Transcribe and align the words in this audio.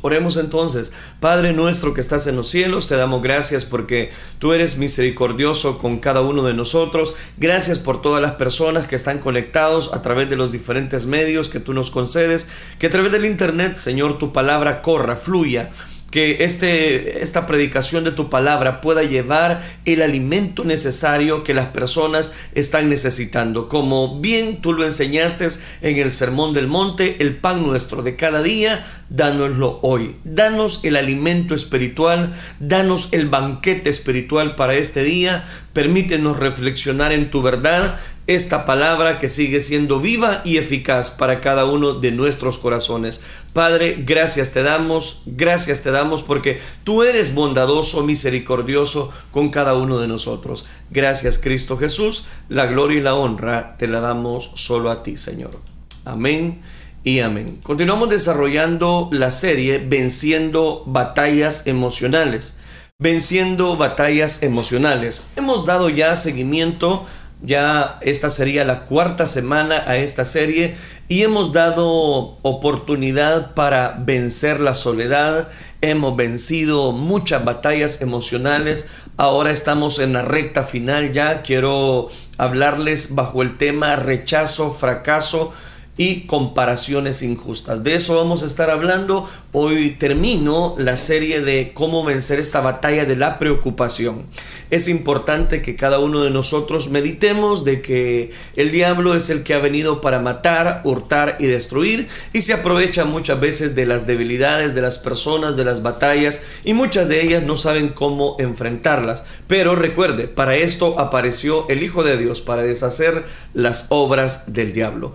Oremos 0.00 0.36
entonces, 0.36 0.92
Padre 1.18 1.52
nuestro 1.52 1.92
que 1.92 2.00
estás 2.00 2.28
en 2.28 2.36
los 2.36 2.48
cielos, 2.48 2.86
te 2.86 2.94
damos 2.94 3.20
gracias 3.20 3.64
porque 3.64 4.12
tú 4.38 4.52
eres 4.52 4.78
misericordioso 4.78 5.78
con 5.78 5.98
cada 5.98 6.20
uno 6.20 6.44
de 6.44 6.54
nosotros. 6.54 7.16
Gracias 7.36 7.80
por 7.80 8.00
todas 8.00 8.22
las 8.22 8.34
personas 8.34 8.86
que 8.86 8.94
están 8.94 9.18
conectados 9.18 9.92
a 9.92 10.00
través 10.00 10.30
de 10.30 10.36
los 10.36 10.52
diferentes 10.52 11.06
medios 11.06 11.48
que 11.48 11.58
tú 11.58 11.74
nos 11.74 11.90
concedes, 11.90 12.46
que 12.78 12.86
a 12.86 12.90
través 12.90 13.10
del 13.10 13.24
Internet, 13.24 13.74
Señor, 13.74 14.18
tu 14.18 14.32
palabra 14.32 14.82
corra, 14.82 15.16
fluya 15.16 15.72
que 16.10 16.44
este, 16.44 17.22
esta 17.22 17.46
predicación 17.46 18.04
de 18.04 18.12
tu 18.12 18.30
palabra 18.30 18.80
pueda 18.80 19.02
llevar 19.02 19.62
el 19.84 20.00
alimento 20.00 20.64
necesario 20.64 21.44
que 21.44 21.52
las 21.52 21.66
personas 21.66 22.32
están 22.54 22.88
necesitando. 22.88 23.68
Como 23.68 24.20
bien 24.20 24.62
tú 24.62 24.72
lo 24.72 24.84
enseñaste 24.84 25.46
en 25.82 25.98
el 25.98 26.10
Sermón 26.10 26.54
del 26.54 26.66
Monte, 26.66 27.16
el 27.20 27.36
pan 27.36 27.66
nuestro 27.66 28.02
de 28.02 28.16
cada 28.16 28.42
día, 28.42 28.86
dánoslo 29.10 29.80
hoy. 29.82 30.16
Danos 30.24 30.80
el 30.82 30.96
alimento 30.96 31.54
espiritual, 31.54 32.32
danos 32.58 33.08
el 33.12 33.28
banquete 33.28 33.90
espiritual 33.90 34.56
para 34.56 34.74
este 34.74 35.02
día. 35.02 35.44
Permítenos 35.74 36.38
reflexionar 36.38 37.12
en 37.12 37.30
tu 37.30 37.42
verdad 37.42 37.98
esta 38.28 38.66
palabra 38.66 39.18
que 39.18 39.30
sigue 39.30 39.58
siendo 39.60 40.00
viva 40.00 40.42
y 40.44 40.58
eficaz 40.58 41.10
para 41.10 41.40
cada 41.40 41.64
uno 41.64 41.94
de 41.94 42.12
nuestros 42.12 42.58
corazones. 42.58 43.22
Padre, 43.54 44.02
gracias 44.04 44.52
te 44.52 44.62
damos, 44.62 45.22
gracias 45.24 45.82
te 45.82 45.90
damos 45.90 46.22
porque 46.22 46.60
tú 46.84 47.02
eres 47.02 47.34
bondadoso, 47.34 48.04
misericordioso 48.04 49.10
con 49.30 49.48
cada 49.48 49.72
uno 49.72 49.98
de 49.98 50.08
nosotros. 50.08 50.66
Gracias 50.90 51.38
Cristo 51.38 51.78
Jesús, 51.78 52.26
la 52.50 52.66
gloria 52.66 52.98
y 52.98 53.02
la 53.02 53.14
honra 53.14 53.78
te 53.78 53.86
la 53.86 54.00
damos 54.00 54.50
solo 54.56 54.90
a 54.90 55.02
ti, 55.02 55.16
Señor. 55.16 55.58
Amén 56.04 56.60
y 57.04 57.20
amén. 57.20 57.58
Continuamos 57.62 58.10
desarrollando 58.10 59.08
la 59.10 59.30
serie 59.30 59.78
Venciendo 59.78 60.84
batallas 60.86 61.66
emocionales. 61.66 62.58
Venciendo 62.98 63.78
batallas 63.78 64.42
emocionales. 64.42 65.28
Hemos 65.36 65.64
dado 65.64 65.88
ya 65.88 66.14
seguimiento 66.14 67.06
ya 67.40 67.98
esta 68.00 68.30
sería 68.30 68.64
la 68.64 68.84
cuarta 68.84 69.26
semana 69.26 69.84
a 69.86 69.96
esta 69.96 70.24
serie 70.24 70.76
y 71.08 71.22
hemos 71.22 71.52
dado 71.52 72.36
oportunidad 72.42 73.54
para 73.54 73.96
vencer 73.98 74.60
la 74.60 74.74
soledad. 74.74 75.48
Hemos 75.80 76.16
vencido 76.16 76.92
muchas 76.92 77.44
batallas 77.44 78.02
emocionales. 78.02 78.88
Ahora 79.16 79.52
estamos 79.52 80.00
en 80.00 80.14
la 80.14 80.22
recta 80.22 80.64
final 80.64 81.12
ya. 81.12 81.42
Quiero 81.42 82.08
hablarles 82.38 83.14
bajo 83.14 83.42
el 83.42 83.56
tema 83.56 83.94
rechazo, 83.96 84.72
fracaso 84.72 85.52
y 85.98 86.22
comparaciones 86.22 87.22
injustas. 87.22 87.84
De 87.84 87.94
eso 87.94 88.14
vamos 88.16 88.42
a 88.42 88.46
estar 88.46 88.70
hablando. 88.70 89.28
Hoy 89.52 89.96
termino 89.98 90.76
la 90.78 90.96
serie 90.96 91.40
de 91.40 91.72
cómo 91.74 92.04
vencer 92.04 92.38
esta 92.38 92.60
batalla 92.60 93.04
de 93.04 93.16
la 93.16 93.38
preocupación. 93.38 94.22
Es 94.70 94.88
importante 94.88 95.60
que 95.60 95.76
cada 95.76 95.98
uno 95.98 96.22
de 96.22 96.30
nosotros 96.30 96.88
meditemos 96.88 97.64
de 97.64 97.82
que 97.82 98.30
el 98.54 98.70
diablo 98.70 99.14
es 99.14 99.28
el 99.28 99.42
que 99.42 99.54
ha 99.54 99.58
venido 99.58 100.00
para 100.00 100.20
matar, 100.20 100.82
hurtar 100.84 101.36
y 101.40 101.46
destruir 101.46 102.08
y 102.32 102.42
se 102.42 102.52
aprovecha 102.52 103.04
muchas 103.04 103.40
veces 103.40 103.74
de 103.74 103.86
las 103.86 104.06
debilidades 104.06 104.74
de 104.74 104.82
las 104.82 104.98
personas, 104.98 105.56
de 105.56 105.64
las 105.64 105.82
batallas 105.82 106.42
y 106.64 106.74
muchas 106.74 107.08
de 107.08 107.22
ellas 107.22 107.42
no 107.42 107.56
saben 107.56 107.88
cómo 107.88 108.36
enfrentarlas. 108.38 109.24
Pero 109.48 109.74
recuerde, 109.74 110.28
para 110.28 110.54
esto 110.54 111.00
apareció 111.00 111.68
el 111.68 111.82
Hijo 111.82 112.04
de 112.04 112.16
Dios, 112.16 112.40
para 112.40 112.62
deshacer 112.62 113.24
las 113.54 113.86
obras 113.88 114.52
del 114.52 114.72
diablo. 114.72 115.14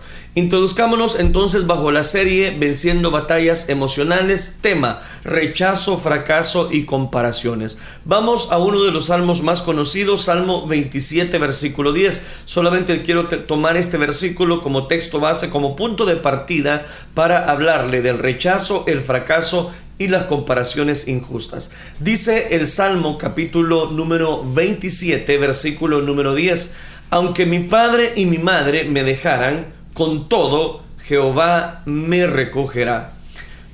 Introduzcámonos 0.73 1.19
entonces 1.19 1.67
bajo 1.67 1.91
la 1.91 2.03
serie 2.03 2.49
Venciendo 2.49 3.11
batallas 3.11 3.69
emocionales, 3.69 4.57
tema 4.59 5.01
rechazo, 5.23 5.99
fracaso 5.99 6.69
y 6.71 6.85
comparaciones. 6.85 7.77
Vamos 8.05 8.51
a 8.51 8.57
uno 8.57 8.83
de 8.83 8.91
los 8.91 9.05
salmos 9.05 9.43
más 9.43 9.61
conocidos, 9.61 10.23
Salmo 10.23 10.65
27, 10.65 11.37
versículo 11.37 11.93
10. 11.93 12.23
Solamente 12.45 13.03
quiero 13.03 13.27
tomar 13.27 13.77
este 13.77 13.97
versículo 13.97 14.63
como 14.63 14.87
texto 14.87 15.19
base, 15.19 15.51
como 15.51 15.75
punto 15.75 16.05
de 16.05 16.15
partida 16.15 16.83
para 17.13 17.51
hablarle 17.51 18.01
del 18.01 18.17
rechazo, 18.17 18.83
el 18.87 19.01
fracaso 19.01 19.71
y 19.99 20.07
las 20.07 20.23
comparaciones 20.23 21.07
injustas. 21.07 21.69
Dice 21.99 22.55
el 22.55 22.65
Salmo 22.65 23.19
capítulo 23.19 23.91
número 23.91 24.43
27, 24.43 25.37
versículo 25.37 26.01
número 26.01 26.33
10. 26.33 26.73
Aunque 27.11 27.45
mi 27.45 27.59
padre 27.59 28.13
y 28.15 28.25
mi 28.25 28.39
madre 28.39 28.85
me 28.85 29.03
dejaran, 29.03 29.82
con 29.93 30.29
todo 30.29 30.81
Jehová 31.03 31.81
me 31.85 32.27
recogerá. 32.27 33.11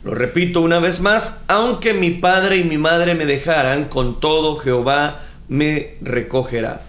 Lo 0.03 0.15
repito 0.15 0.61
una 0.61 0.79
vez 0.79 1.01
más, 1.01 1.43
aunque 1.47 1.93
mi 1.93 2.11
padre 2.11 2.57
y 2.57 2.63
mi 2.63 2.77
madre 2.77 3.15
me 3.15 3.25
dejaran, 3.25 3.85
con 3.85 4.19
todo 4.19 4.55
Jehová 4.55 5.19
me 5.47 5.95
recogerá. 6.01 6.81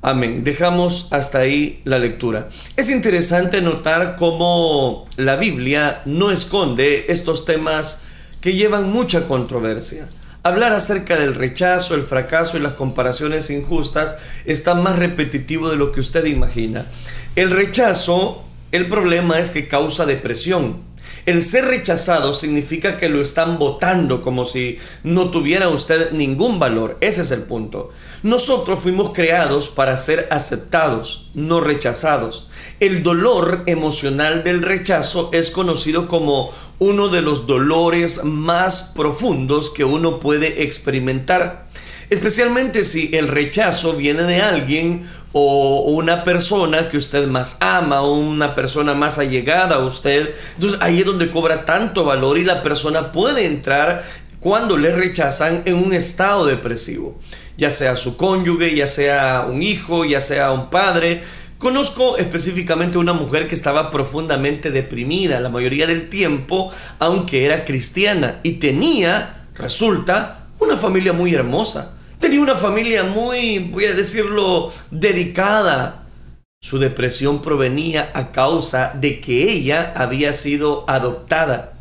Amén. 0.00 0.44
Dejamos 0.44 1.08
hasta 1.12 1.38
ahí 1.38 1.80
la 1.84 1.98
lectura. 1.98 2.48
Es 2.76 2.90
interesante 2.90 3.62
notar 3.62 4.16
cómo 4.16 5.06
la 5.16 5.36
Biblia 5.36 6.02
no 6.04 6.30
esconde 6.30 7.06
estos 7.08 7.44
temas 7.44 8.02
que 8.40 8.52
llevan 8.52 8.90
mucha 8.90 9.26
controversia. 9.26 10.06
Hablar 10.42 10.74
acerca 10.74 11.16
del 11.16 11.34
rechazo, 11.34 11.94
el 11.94 12.02
fracaso 12.02 12.58
y 12.58 12.60
las 12.60 12.74
comparaciones 12.74 13.48
injustas 13.48 14.16
está 14.44 14.74
más 14.74 14.98
repetitivo 14.98 15.70
de 15.70 15.76
lo 15.76 15.90
que 15.90 16.00
usted 16.00 16.26
imagina. 16.26 16.84
El 17.36 17.50
rechazo, 17.50 18.44
el 18.70 18.86
problema 18.86 19.40
es 19.40 19.50
que 19.50 19.66
causa 19.66 20.06
depresión. 20.06 20.76
El 21.26 21.42
ser 21.42 21.64
rechazado 21.64 22.32
significa 22.32 22.96
que 22.96 23.08
lo 23.08 23.20
están 23.20 23.58
votando 23.58 24.22
como 24.22 24.44
si 24.44 24.78
no 25.02 25.30
tuviera 25.30 25.68
usted 25.68 26.12
ningún 26.12 26.60
valor. 26.60 26.96
Ese 27.00 27.22
es 27.22 27.32
el 27.32 27.42
punto. 27.42 27.90
Nosotros 28.22 28.78
fuimos 28.78 29.12
creados 29.12 29.68
para 29.68 29.96
ser 29.96 30.28
aceptados, 30.30 31.28
no 31.34 31.60
rechazados. 31.60 32.48
El 32.78 33.02
dolor 33.02 33.64
emocional 33.66 34.44
del 34.44 34.62
rechazo 34.62 35.30
es 35.32 35.50
conocido 35.50 36.06
como 36.06 36.52
uno 36.78 37.08
de 37.08 37.20
los 37.20 37.48
dolores 37.48 38.22
más 38.22 38.92
profundos 38.94 39.70
que 39.70 39.82
uno 39.82 40.20
puede 40.20 40.62
experimentar. 40.62 41.66
Especialmente 42.10 42.84
si 42.84 43.10
el 43.16 43.26
rechazo 43.26 43.94
viene 43.94 44.22
de 44.22 44.40
alguien 44.40 45.08
o 45.36 45.80
una 45.90 46.22
persona 46.22 46.88
que 46.88 46.96
usted 46.96 47.26
más 47.26 47.58
ama, 47.60 48.02
o 48.02 48.14
una 48.14 48.54
persona 48.54 48.94
más 48.94 49.18
allegada 49.18 49.76
a 49.76 49.78
usted. 49.80 50.32
Entonces 50.54 50.80
ahí 50.80 51.00
es 51.00 51.04
donde 51.04 51.28
cobra 51.28 51.64
tanto 51.64 52.04
valor 52.04 52.38
y 52.38 52.44
la 52.44 52.62
persona 52.62 53.10
puede 53.10 53.44
entrar 53.44 54.04
cuando 54.38 54.76
le 54.76 54.94
rechazan 54.94 55.62
en 55.64 55.74
un 55.74 55.92
estado 55.92 56.46
depresivo, 56.46 57.18
ya 57.58 57.72
sea 57.72 57.96
su 57.96 58.16
cónyuge, 58.16 58.76
ya 58.76 58.86
sea 58.86 59.46
un 59.50 59.60
hijo, 59.60 60.04
ya 60.04 60.20
sea 60.20 60.52
un 60.52 60.70
padre. 60.70 61.24
Conozco 61.58 62.16
específicamente 62.16 62.98
una 62.98 63.12
mujer 63.12 63.48
que 63.48 63.56
estaba 63.56 63.90
profundamente 63.90 64.70
deprimida 64.70 65.40
la 65.40 65.48
mayoría 65.48 65.88
del 65.88 66.08
tiempo, 66.08 66.70
aunque 67.00 67.44
era 67.44 67.64
cristiana, 67.64 68.38
y 68.44 68.54
tenía, 68.54 69.46
resulta, 69.56 70.46
una 70.60 70.76
familia 70.76 71.12
muy 71.12 71.34
hermosa 71.34 71.93
Tenía 72.24 72.40
una 72.40 72.56
familia 72.56 73.04
muy, 73.04 73.58
voy 73.58 73.84
a 73.84 73.92
decirlo, 73.92 74.72
dedicada. 74.90 76.06
Su 76.58 76.78
depresión 76.78 77.42
provenía 77.42 78.12
a 78.14 78.32
causa 78.32 78.94
de 78.94 79.20
que 79.20 79.52
ella 79.52 79.92
había 79.94 80.32
sido 80.32 80.86
adoptada. 80.88 81.73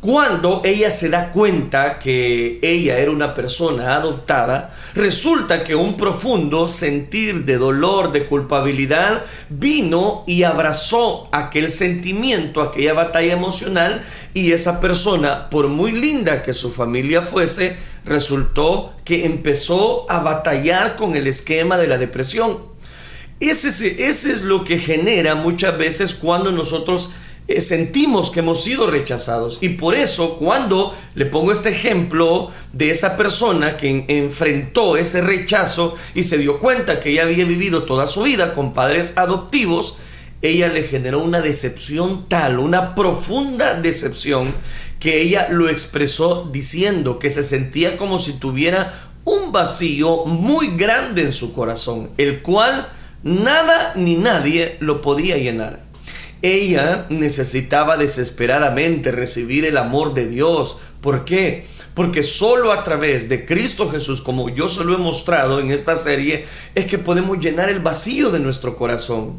Cuando 0.00 0.62
ella 0.64 0.90
se 0.90 1.10
da 1.10 1.30
cuenta 1.30 1.98
que 1.98 2.58
ella 2.62 2.98
era 2.98 3.10
una 3.10 3.34
persona 3.34 3.96
adoptada, 3.96 4.74
resulta 4.94 5.62
que 5.62 5.74
un 5.74 5.98
profundo 5.98 6.68
sentir 6.68 7.44
de 7.44 7.58
dolor, 7.58 8.10
de 8.10 8.24
culpabilidad, 8.24 9.22
vino 9.50 10.24
y 10.26 10.44
abrazó 10.44 11.28
aquel 11.32 11.68
sentimiento, 11.68 12.62
aquella 12.62 12.94
batalla 12.94 13.34
emocional, 13.34 14.02
y 14.32 14.52
esa 14.52 14.80
persona, 14.80 15.50
por 15.50 15.68
muy 15.68 15.92
linda 15.92 16.42
que 16.42 16.54
su 16.54 16.70
familia 16.70 17.20
fuese, 17.20 17.76
resultó 18.06 18.94
que 19.04 19.26
empezó 19.26 20.10
a 20.10 20.20
batallar 20.20 20.96
con 20.96 21.14
el 21.14 21.26
esquema 21.26 21.76
de 21.76 21.88
la 21.88 21.98
depresión. 21.98 22.70
Ese, 23.40 24.02
es 24.06 24.42
lo 24.42 24.64
que 24.64 24.78
genera 24.78 25.34
muchas 25.34 25.78
veces 25.78 26.14
cuando 26.14 26.52
nosotros 26.52 27.10
eh, 27.50 27.60
sentimos 27.62 28.30
que 28.30 28.40
hemos 28.40 28.62
sido 28.62 28.88
rechazados. 28.88 29.58
Y 29.60 29.70
por 29.70 29.96
eso 29.96 30.36
cuando 30.38 30.94
le 31.16 31.26
pongo 31.26 31.50
este 31.50 31.70
ejemplo 31.70 32.52
de 32.72 32.90
esa 32.90 33.16
persona 33.16 33.76
que 33.76 34.04
enfrentó 34.06 34.96
ese 34.96 35.20
rechazo 35.20 35.96
y 36.14 36.22
se 36.22 36.38
dio 36.38 36.60
cuenta 36.60 37.00
que 37.00 37.10
ella 37.10 37.24
había 37.24 37.44
vivido 37.44 37.82
toda 37.82 38.06
su 38.06 38.22
vida 38.22 38.54
con 38.54 38.72
padres 38.72 39.14
adoptivos, 39.16 39.98
ella 40.42 40.68
le 40.68 40.84
generó 40.84 41.18
una 41.18 41.40
decepción 41.40 42.28
tal, 42.28 42.60
una 42.60 42.94
profunda 42.94 43.74
decepción, 43.74 44.46
que 45.00 45.20
ella 45.20 45.48
lo 45.50 45.68
expresó 45.68 46.48
diciendo 46.52 47.18
que 47.18 47.30
se 47.30 47.42
sentía 47.42 47.96
como 47.96 48.20
si 48.20 48.34
tuviera 48.34 49.10
un 49.24 49.50
vacío 49.50 50.24
muy 50.24 50.76
grande 50.76 51.22
en 51.22 51.32
su 51.32 51.52
corazón, 51.52 52.10
el 52.16 52.42
cual 52.42 52.88
nada 53.24 53.92
ni 53.96 54.14
nadie 54.14 54.76
lo 54.78 55.02
podía 55.02 55.36
llenar. 55.36 55.89
Ella 56.42 57.06
necesitaba 57.10 57.96
desesperadamente 57.96 59.12
recibir 59.12 59.64
el 59.64 59.76
amor 59.76 60.14
de 60.14 60.26
Dios. 60.26 60.78
¿Por 61.00 61.24
qué? 61.24 61.66
Porque 61.94 62.22
solo 62.22 62.72
a 62.72 62.82
través 62.82 63.28
de 63.28 63.44
Cristo 63.44 63.90
Jesús, 63.90 64.22
como 64.22 64.48
yo 64.48 64.68
se 64.68 64.84
lo 64.84 64.94
he 64.94 64.98
mostrado 64.98 65.60
en 65.60 65.70
esta 65.70 65.96
serie, 65.96 66.46
es 66.74 66.86
que 66.86 66.98
podemos 66.98 67.38
llenar 67.40 67.68
el 67.68 67.80
vacío 67.80 68.30
de 68.30 68.38
nuestro 68.38 68.76
corazón. 68.76 69.38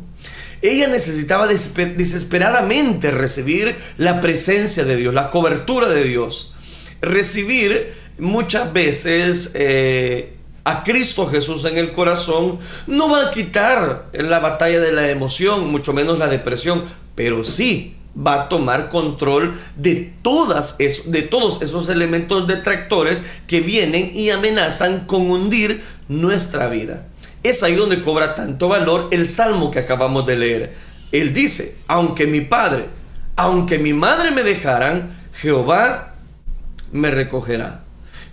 Ella 0.61 0.87
necesitaba 0.87 1.47
desesperadamente 1.47 3.09
recibir 3.09 3.75
la 3.97 4.21
presencia 4.21 4.83
de 4.83 4.95
Dios, 4.95 5.13
la 5.13 5.31
cobertura 5.31 5.89
de 5.89 6.03
Dios. 6.03 6.53
Recibir 7.01 7.93
muchas 8.19 8.71
veces 8.71 9.53
eh, 9.55 10.37
a 10.63 10.83
Cristo 10.83 11.27
Jesús 11.27 11.65
en 11.65 11.77
el 11.77 11.91
corazón 11.91 12.59
no 12.87 13.09
va 13.09 13.27
a 13.27 13.31
quitar 13.31 14.09
la 14.13 14.39
batalla 14.39 14.79
de 14.79 14.91
la 14.91 15.09
emoción, 15.09 15.71
mucho 15.71 15.93
menos 15.93 16.19
la 16.19 16.27
depresión, 16.27 16.83
pero 17.15 17.43
sí 17.43 17.95
va 18.15 18.33
a 18.33 18.49
tomar 18.49 18.89
control 18.89 19.57
de, 19.75 20.13
todas 20.21 20.77
de 20.77 21.21
todos 21.21 21.61
esos 21.61 21.89
elementos 21.89 22.47
detractores 22.47 23.23
que 23.47 23.61
vienen 23.61 24.11
y 24.13 24.29
amenazan 24.29 25.05
con 25.05 25.29
hundir 25.29 25.81
nuestra 26.07 26.67
vida. 26.67 27.07
Es 27.43 27.63
ahí 27.63 27.75
donde 27.75 28.01
cobra 28.01 28.35
tanto 28.35 28.67
valor 28.67 29.07
el 29.11 29.25
salmo 29.25 29.71
que 29.71 29.79
acabamos 29.79 30.25
de 30.27 30.35
leer. 30.35 30.75
Él 31.11 31.33
dice, 31.33 31.77
aunque 31.87 32.27
mi 32.27 32.41
padre, 32.41 32.85
aunque 33.35 33.79
mi 33.79 33.93
madre 33.93 34.31
me 34.31 34.43
dejaran, 34.43 35.17
Jehová 35.33 36.15
me 36.91 37.09
recogerá. 37.09 37.83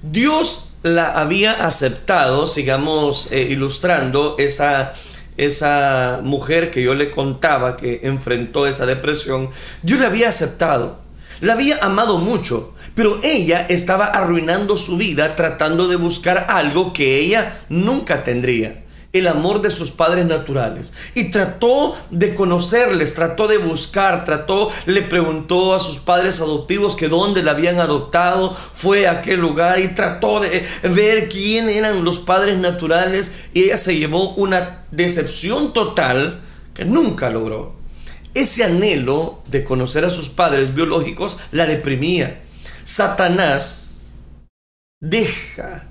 Dios 0.03 0.68
la 0.83 1.13
había 1.13 1.67
aceptado, 1.67 2.47
sigamos 2.47 3.31
eh, 3.33 3.49
ilustrando 3.51 4.37
esa 4.39 4.93
esa 5.37 6.21
mujer 6.25 6.71
que 6.73 6.83
yo 6.83 6.95
le 6.95 7.11
contaba 7.11 7.77
que 7.77 8.01
enfrentó 8.03 8.67
esa 8.67 8.87
depresión, 8.87 9.51
yo 9.85 9.97
la 9.97 10.09
había 10.09 10.29
aceptado, 10.29 10.99
la 11.41 11.53
había 11.53 11.79
amado 11.81 12.19
mucho, 12.19 12.75
pero 12.97 13.21
ella 13.23 13.65
estaba 13.69 14.07
arruinando 14.07 14.77
su 14.77 14.97
vida 14.97 15.37
tratando 15.37 15.87
de 15.87 15.95
buscar 15.95 16.47
algo 16.49 16.93
que 16.93 17.21
ella 17.21 17.61
nunca 17.69 18.25
tendría 18.25 18.83
el 19.19 19.29
amor 19.29 19.63
de 19.63 19.71
sus 19.71 19.91
padres 19.91 20.27
naturales 20.27 20.93
y 21.15 21.31
trató 21.31 21.97
de 22.11 22.35
conocerles, 22.35 23.15
trató 23.15 23.49
de 23.49 23.59
buscar, 23.59 24.25
trató, 24.25 24.71
le 24.87 25.03
preguntó 25.03 25.75
a 25.75 25.81
sus 25.81 25.99
padres 25.99 26.41
adoptivos 26.41 26.97
que 26.97 27.09
dónde 27.09 27.43
la 27.43 27.53
habían 27.53 27.81
adoptado, 27.81 28.55
fue 28.55 29.07
a 29.07 29.13
aquel 29.13 29.41
lugar 29.41 29.79
y 29.81 29.89
trató 29.89 30.41
de 30.41 30.67
ver 30.83 31.29
quién 31.29 31.69
eran 31.69 32.05
los 32.05 32.19
padres 32.19 32.59
naturales 32.59 33.33
y 33.53 33.65
ella 33.65 33.77
se 33.77 33.97
llevó 33.97 34.31
una 34.35 34.85
decepción 34.91 35.73
total 35.73 36.41
que 36.75 36.85
nunca 36.85 37.31
logró. 37.31 37.77
Ese 38.35 38.63
anhelo 38.63 39.43
de 39.49 39.65
conocer 39.65 40.05
a 40.05 40.11
sus 40.11 40.29
padres 40.29 40.75
biológicos 40.75 41.39
la 41.51 41.67
deprimía. 41.67 42.43
Satanás 42.85 44.11
deja 45.01 45.88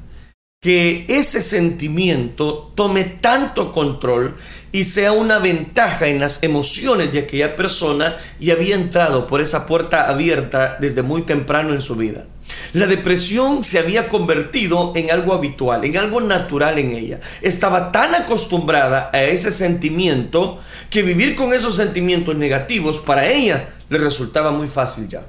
que 0.59 1.05
ese 1.07 1.43
sentimiento 1.43 2.71
tome 2.73 3.03
tanto 3.03 3.71
control 3.71 4.35
y 4.71 4.85
sea 4.85 5.11
una 5.11 5.37
ventaja 5.37 6.07
en 6.07 6.19
las 6.19 6.41
emociones 6.41 7.13
de 7.13 7.19
aquella 7.19 7.55
persona 7.55 8.15
y 8.39 8.49
había 8.49 8.73
entrado 8.73 9.27
por 9.27 9.39
esa 9.39 9.67
puerta 9.67 10.09
abierta 10.09 10.77
desde 10.81 11.03
muy 11.03 11.21
temprano 11.21 11.75
en 11.75 11.81
su 11.81 11.95
vida. 11.95 12.25
La 12.73 12.87
depresión 12.87 13.63
se 13.63 13.77
había 13.77 14.07
convertido 14.09 14.93
en 14.95 15.11
algo 15.11 15.33
habitual, 15.33 15.85
en 15.85 15.95
algo 15.95 16.21
natural 16.21 16.79
en 16.79 16.91
ella. 16.91 17.19
Estaba 17.43 17.91
tan 17.91 18.15
acostumbrada 18.15 19.11
a 19.13 19.21
ese 19.21 19.51
sentimiento 19.51 20.59
que 20.89 21.03
vivir 21.03 21.35
con 21.35 21.53
esos 21.53 21.75
sentimientos 21.75 22.35
negativos 22.35 22.97
para 22.97 23.27
ella 23.27 23.69
le 23.89 23.99
resultaba 23.99 24.49
muy 24.49 24.67
fácil 24.67 25.07
ya. 25.07 25.23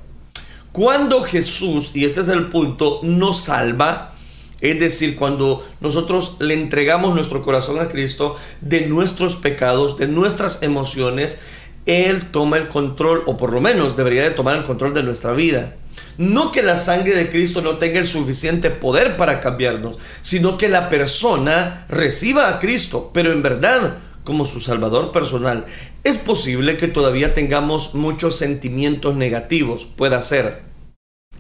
Cuando 0.73 1.23
Jesús, 1.23 1.95
y 1.95 2.07
este 2.07 2.23
es 2.23 2.29
el 2.29 2.49
punto, 2.49 3.01
nos 3.03 3.41
salva, 3.41 4.15
es 4.61 4.81
decir, 4.81 5.17
cuando 5.17 5.65
nosotros 5.81 6.37
le 6.41 6.55
entregamos 6.55 7.15
nuestro 7.15 7.43
corazón 7.43 7.79
a 7.79 7.89
Cristo 7.89 8.37
de 8.61 8.87
nuestros 8.87 9.37
pecados, 9.37 9.97
de 9.99 10.09
nuestras 10.09 10.63
emociones, 10.63 11.41
Él 11.87 12.31
toma 12.31 12.57
el 12.57 12.69
control, 12.69 13.23
o 13.27 13.37
por 13.37 13.53
lo 13.53 13.61
menos 13.61 13.97
debería 13.97 14.25
de 14.25 14.31
tomar 14.31 14.57
el 14.57 14.65
control 14.65 14.95
de 14.95 15.05
nuestra 15.05 15.33
vida. 15.33 15.77
No 16.17 16.51
que 16.51 16.63
la 16.63 16.77
sangre 16.77 17.15
de 17.15 17.31
Cristo 17.31 17.61
no 17.61 17.79
tenga 17.79 18.01
el 18.01 18.07
suficiente 18.07 18.71
poder 18.71 19.17
para 19.17 19.41
cambiarnos, 19.41 19.97
sino 20.23 20.59
que 20.59 20.69
la 20.69 20.89
persona 20.89 21.87
reciba 21.89 22.49
a 22.49 22.59
Cristo, 22.59 23.11
pero 23.15 23.33
en 23.33 23.43
verdad 23.43 23.99
como 24.25 24.45
su 24.45 24.61
Salvador 24.61 25.11
personal. 25.11 25.65
Es 26.05 26.19
posible 26.19 26.77
que 26.77 26.87
todavía 26.89 27.33
tengamos 27.33 27.95
muchos 27.95 28.37
sentimientos 28.37 29.17
negativos, 29.17 29.87
pueda 29.87 30.21
ser. 30.21 30.61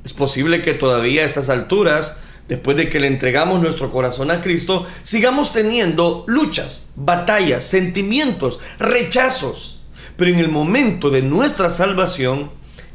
Es 0.05 0.15
posible 0.15 0.63
que 0.63 0.73
todavía 0.73 1.21
a 1.21 1.27
estas 1.27 1.51
alturas 1.51 2.23
después 2.49 2.77
de 2.77 2.89
que 2.89 2.99
le 2.99 3.07
entregamos 3.07 3.61
nuestro 3.61 3.91
corazón 3.91 4.31
a 4.31 4.41
Cristo, 4.41 4.87
sigamos 5.03 5.53
teniendo 5.53 6.25
luchas, 6.27 6.87
batallas, 6.97 7.63
sentimientos, 7.65 8.59
rechazos. 8.79 9.81
Pero 10.17 10.31
en 10.31 10.39
el 10.39 10.49
momento 10.49 11.11
de 11.11 11.23
nuestra 11.23 11.71
salvación, 11.71 12.51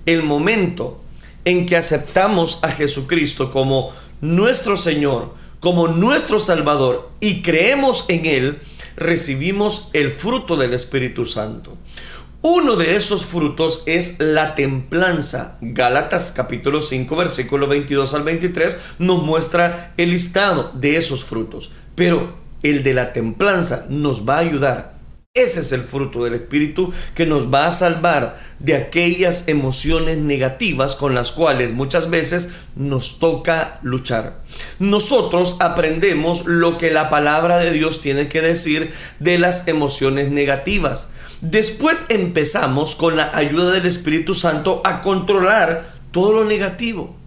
el 0.06 0.24
momento 0.24 1.02
en 1.46 1.66
que 1.66 1.78
aceptamos 1.78 2.60
a 2.64 2.70
Jesucristo 2.70 3.52
como 3.52 3.92
nuestro 4.22 4.76
Señor, 4.76 5.34
como 5.60 5.88
nuestro 5.88 6.40
Salvador 6.40 7.12
y 7.20 7.42
creemos 7.42 8.06
en 8.10 8.26
Él, 8.26 8.60
recibimos 8.96 9.90
el 9.94 10.12
fruto 10.12 10.58
del 10.58 10.74
Espíritu 10.74 11.26
Santo. 11.26 11.78
Uno 12.46 12.76
de 12.76 12.98
esos 12.98 13.26
frutos 13.26 13.84
es 13.86 14.18
la 14.20 14.54
templanza. 14.54 15.56
Gálatas 15.62 16.34
capítulo 16.36 16.82
5 16.82 17.16
versículo 17.16 17.68
22 17.68 18.14
al 18.14 18.24
23 18.24 18.78
nos 19.00 19.24
muestra 19.24 19.94
el 19.96 20.10
listado 20.10 20.70
de 20.74 20.98
esos 20.98 21.24
frutos. 21.24 21.72
Pero 21.96 22.36
el 22.62 22.84
de 22.84 22.94
la 22.94 23.14
templanza 23.14 23.86
nos 23.88 24.28
va 24.28 24.36
a 24.36 24.40
ayudar. 24.40 24.94
Ese 25.34 25.62
es 25.62 25.72
el 25.72 25.84
fruto 25.84 26.26
del 26.26 26.36
Espíritu 26.36 26.94
que 27.16 27.26
nos 27.26 27.52
va 27.52 27.66
a 27.66 27.72
salvar 27.72 28.38
de 28.60 28.76
aquellas 28.76 29.48
emociones 29.48 30.18
negativas 30.18 30.96
con 30.96 31.16
las 31.16 31.32
cuales 31.32 31.72
muchas 31.72 32.10
veces 32.10 32.50
nos 32.76 33.20
toca 33.20 33.80
luchar. 33.84 34.44
Nosotros 34.80 35.58
aprendemos 35.62 36.46
lo 36.46 36.78
que 36.78 36.92
la 36.92 37.10
palabra 37.10 37.58
de 37.60 37.72
Dios 37.72 38.02
tiene 38.02 38.28
que 38.28 38.42
decir 38.42 38.94
de 39.20 39.40
las 39.40 39.68
emociones 39.70 40.30
negativas. 40.30 41.08
Después 41.44 42.06
empezamos 42.08 42.96
con 42.96 43.18
la 43.18 43.36
ayuda 43.36 43.72
del 43.72 43.86
Espíritu 43.86 44.34
Santo 44.34 44.82
a 44.86 45.02
controlar 45.02 45.94
todo 46.12 46.32
lo 46.32 46.46
negativo. 46.46 47.18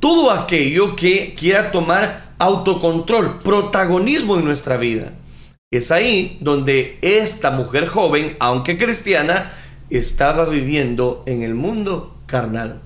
Todo 0.00 0.30
aquello 0.30 0.96
que 0.96 1.34
quiera 1.38 1.70
tomar 1.70 2.32
autocontrol, 2.38 3.40
protagonismo 3.40 4.38
en 4.38 4.46
nuestra 4.46 4.78
vida. 4.78 5.12
Es 5.70 5.92
ahí 5.92 6.38
donde 6.40 6.96
esta 7.02 7.50
mujer 7.50 7.88
joven, 7.88 8.38
aunque 8.40 8.78
cristiana, 8.78 9.52
estaba 9.90 10.46
viviendo 10.46 11.22
en 11.26 11.42
el 11.42 11.54
mundo 11.54 12.16
carnal. 12.24 12.80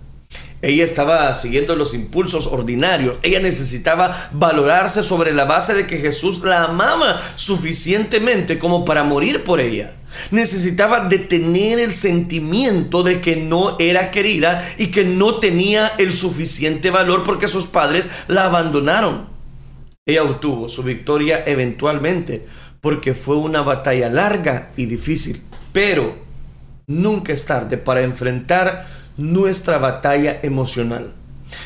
Ella 0.63 0.83
estaba 0.83 1.33
siguiendo 1.35 1.77
los 1.77 1.95
impulsos 1.95 2.49
ordinarios. 2.49 3.19
Ella 3.23 3.39
necesitaba 3.39 4.31
valorarse 4.33 5.05
sobre 5.05 5.33
la 5.33 5.45
base 5.45 5.75
de 5.75 5.87
que 5.87 5.99
Jesús 5.99 6.43
la 6.43 6.65
amaba 6.65 7.21
suficientemente 7.37 8.59
como 8.59 8.85
para 8.85 9.05
morir 9.05 9.45
por 9.45 9.61
ella. 9.61 9.96
Necesitaba 10.31 11.09
detener 11.09 11.79
el 11.79 11.93
sentimiento 11.93 13.03
de 13.03 13.21
que 13.21 13.37
no 13.37 13.77
era 13.79 14.11
querida 14.11 14.67
y 14.79 14.89
que 14.89 15.05
no 15.05 15.37
tenía 15.37 15.93
el 15.99 16.13
suficiente 16.13 16.91
valor 16.91 17.25
porque 17.25 17.49
sus 17.49 17.67
padres 17.67 18.09
la 18.29 18.45
abandonaron. 18.45 19.29
Ella 20.07 20.23
obtuvo 20.23 20.69
su 20.69 20.83
victoria 20.83 21.43
eventualmente 21.47 22.47
porque 22.81 23.15
fue 23.15 23.37
una 23.37 23.63
batalla 23.63 24.09
larga 24.09 24.71
y 24.77 24.87
difícil, 24.87 25.43
pero 25.73 26.17
nunca 26.87 27.33
es 27.33 27.45
tarde 27.45 27.77
para 27.77 28.03
enfrentar 28.03 28.87
nuestra 29.17 29.79
batalla 29.79 30.39
emocional. 30.43 31.13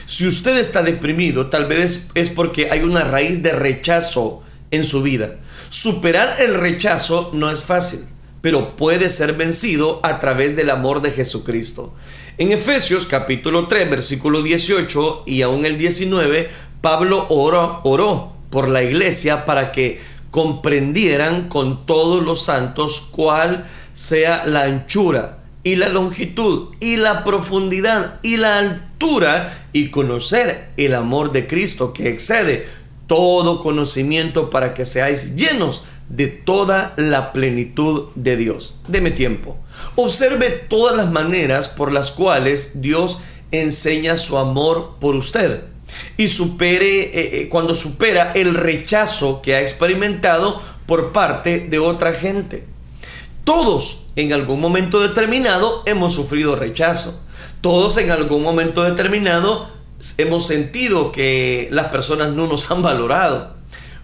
Si 0.06 0.26
usted 0.26 0.56
está 0.56 0.82
deprimido, 0.82 1.48
tal 1.48 1.66
vez 1.66 2.08
es 2.14 2.30
porque 2.30 2.70
hay 2.70 2.80
una 2.80 3.04
raíz 3.04 3.42
de 3.42 3.52
rechazo 3.52 4.42
en 4.70 4.84
su 4.84 5.02
vida. 5.02 5.36
Superar 5.68 6.40
el 6.40 6.54
rechazo 6.54 7.30
no 7.34 7.50
es 7.50 7.62
fácil 7.62 8.00
pero 8.40 8.76
puede 8.76 9.08
ser 9.08 9.34
vencido 9.34 10.00
a 10.02 10.18
través 10.20 10.56
del 10.56 10.70
amor 10.70 11.02
de 11.02 11.10
Jesucristo. 11.10 11.94
En 12.38 12.52
Efesios 12.52 13.06
capítulo 13.06 13.66
3, 13.66 13.90
versículo 13.90 14.42
18 14.42 15.24
y 15.26 15.42
aún 15.42 15.66
el 15.66 15.76
19, 15.76 16.48
Pablo 16.80 17.26
oró, 17.28 17.80
oró 17.84 18.32
por 18.50 18.68
la 18.68 18.82
iglesia 18.82 19.44
para 19.44 19.72
que 19.72 20.00
comprendieran 20.30 21.48
con 21.48 21.84
todos 21.86 22.24
los 22.24 22.42
santos 22.42 23.08
cuál 23.10 23.66
sea 23.92 24.46
la 24.46 24.62
anchura 24.62 25.38
y 25.62 25.76
la 25.76 25.88
longitud 25.88 26.74
y 26.80 26.96
la 26.96 27.24
profundidad 27.24 28.20
y 28.22 28.38
la 28.38 28.58
altura 28.58 29.52
y 29.72 29.88
conocer 29.90 30.70
el 30.76 30.94
amor 30.94 31.32
de 31.32 31.46
Cristo 31.46 31.92
que 31.92 32.08
excede 32.08 32.66
todo 33.06 33.60
conocimiento 33.60 34.50
para 34.50 34.72
que 34.72 34.84
seáis 34.84 35.34
llenos 35.34 35.84
de 36.10 36.26
toda 36.26 36.92
la 36.96 37.32
plenitud 37.32 38.08
de 38.16 38.36
Dios. 38.36 38.76
Deme 38.88 39.10
tiempo. 39.12 39.56
Observe 39.96 40.50
todas 40.50 40.96
las 40.96 41.10
maneras 41.10 41.68
por 41.68 41.92
las 41.92 42.10
cuales 42.10 42.82
Dios 42.82 43.20
enseña 43.52 44.16
su 44.16 44.36
amor 44.36 44.96
por 45.00 45.14
usted 45.14 45.62
y 46.16 46.28
supere 46.28 47.00
eh, 47.00 47.10
eh, 47.14 47.48
cuando 47.48 47.74
supera 47.74 48.32
el 48.34 48.54
rechazo 48.54 49.40
que 49.42 49.54
ha 49.54 49.60
experimentado 49.60 50.60
por 50.86 51.12
parte 51.12 51.60
de 51.60 51.78
otra 51.78 52.12
gente. 52.12 52.66
Todos 53.44 54.06
en 54.16 54.32
algún 54.32 54.60
momento 54.60 55.00
determinado 55.00 55.82
hemos 55.86 56.12
sufrido 56.12 56.56
rechazo. 56.56 57.20
Todos 57.60 57.96
en 57.96 58.10
algún 58.10 58.42
momento 58.42 58.82
determinado 58.82 59.68
hemos 60.18 60.46
sentido 60.46 61.12
que 61.12 61.68
las 61.70 61.86
personas 61.88 62.32
no 62.32 62.46
nos 62.46 62.70
han 62.70 62.82
valorado. 62.82 63.59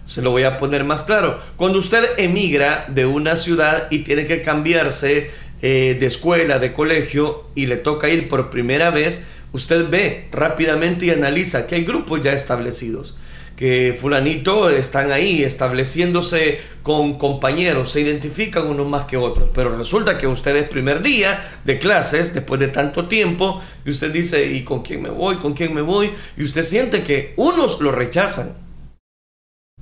Se 0.07 0.21
lo 0.21 0.31
voy 0.31 0.43
a 0.43 0.57
poner 0.57 0.85
más 0.85 1.03
claro. 1.03 1.39
Cuando 1.57 1.79
usted 1.79 2.03
emigra 2.17 2.85
de 2.87 3.05
una 3.05 3.35
ciudad 3.35 3.87
y 3.91 3.99
tiene 3.99 4.25
que 4.25 4.41
cambiarse 4.41 5.29
eh, 5.61 5.97
de 5.99 6.05
escuela, 6.07 6.59
de 6.59 6.71
colegio 6.71 7.45
y 7.55 7.65
le 7.65 7.75
toca 7.75 8.09
ir 8.09 8.29
por 8.29 8.49
primera 8.49 8.89
vez, 8.89 9.27
usted 9.51 9.89
ve 9.89 10.29
rápidamente 10.31 11.05
y 11.05 11.09
analiza 11.09 11.67
que 11.67 11.75
hay 11.75 11.83
grupos 11.83 12.23
ya 12.23 12.31
establecidos 12.31 13.15
que 13.57 13.97
fulanito 13.99 14.69
están 14.69 15.11
ahí 15.11 15.43
estableciéndose 15.43 16.59
con 16.83 17.17
compañeros, 17.17 17.91
se 17.91 18.01
identifican 18.01 18.67
unos 18.67 18.87
más 18.87 19.05
que 19.05 19.17
otros, 19.17 19.49
pero 19.53 19.75
resulta 19.75 20.17
que 20.19 20.27
usted 20.27 20.55
es 20.55 20.69
primer 20.69 21.01
día 21.01 21.43
de 21.65 21.79
clases 21.79 22.35
después 22.35 22.59
de 22.59 22.67
tanto 22.67 23.07
tiempo 23.07 23.59
y 23.83 23.89
usted 23.89 24.11
dice, 24.11 24.45
¿y 24.45 24.63
con 24.63 24.83
quién 24.83 25.01
me 25.01 25.09
voy? 25.09 25.37
¿Con 25.37 25.53
quién 25.53 25.73
me 25.73 25.81
voy? 25.81 26.11
Y 26.37 26.43
usted 26.43 26.63
siente 26.63 27.03
que 27.03 27.33
unos 27.35 27.81
lo 27.81 27.91
rechazan. 27.91 28.66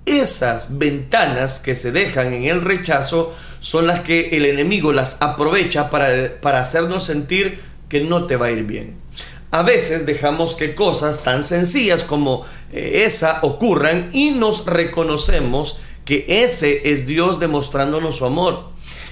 Esas 0.06 0.78
ventanas 0.78 1.60
que 1.60 1.76
se 1.76 1.92
dejan 1.92 2.34
en 2.34 2.44
el 2.44 2.62
rechazo 2.62 3.34
son 3.60 3.88
las 3.88 4.02
que 4.02 4.30
el 4.30 4.46
enemigo 4.46 4.94
las 4.94 5.22
aprovecha 5.22 5.90
para, 5.90 6.40
para 6.42 6.60
hacernos 6.60 7.06
sentir 7.06 7.60
que 7.90 8.02
no 8.02 8.26
te 8.26 8.38
va 8.38 8.48
a 8.48 8.52
ir 8.52 8.64
bien 8.64 9.06
a 9.56 9.64
veces 9.64 10.06
dejamos 10.06 10.56
que 10.56 10.76
cosas 10.76 11.24
tan 11.24 11.46
sencillas 11.46 12.04
como 12.04 12.46
eh, 12.74 13.04
esa 13.06 13.40
ocurran 13.42 14.10
y 14.12 14.32
nos 14.32 14.66
reconocemos 14.66 15.78
que 16.04 16.26
ese 16.28 16.92
es 16.92 17.08
Dios 17.08 17.40
demostrándonos 17.40 18.18
su 18.18 18.26
amor. 18.26 18.72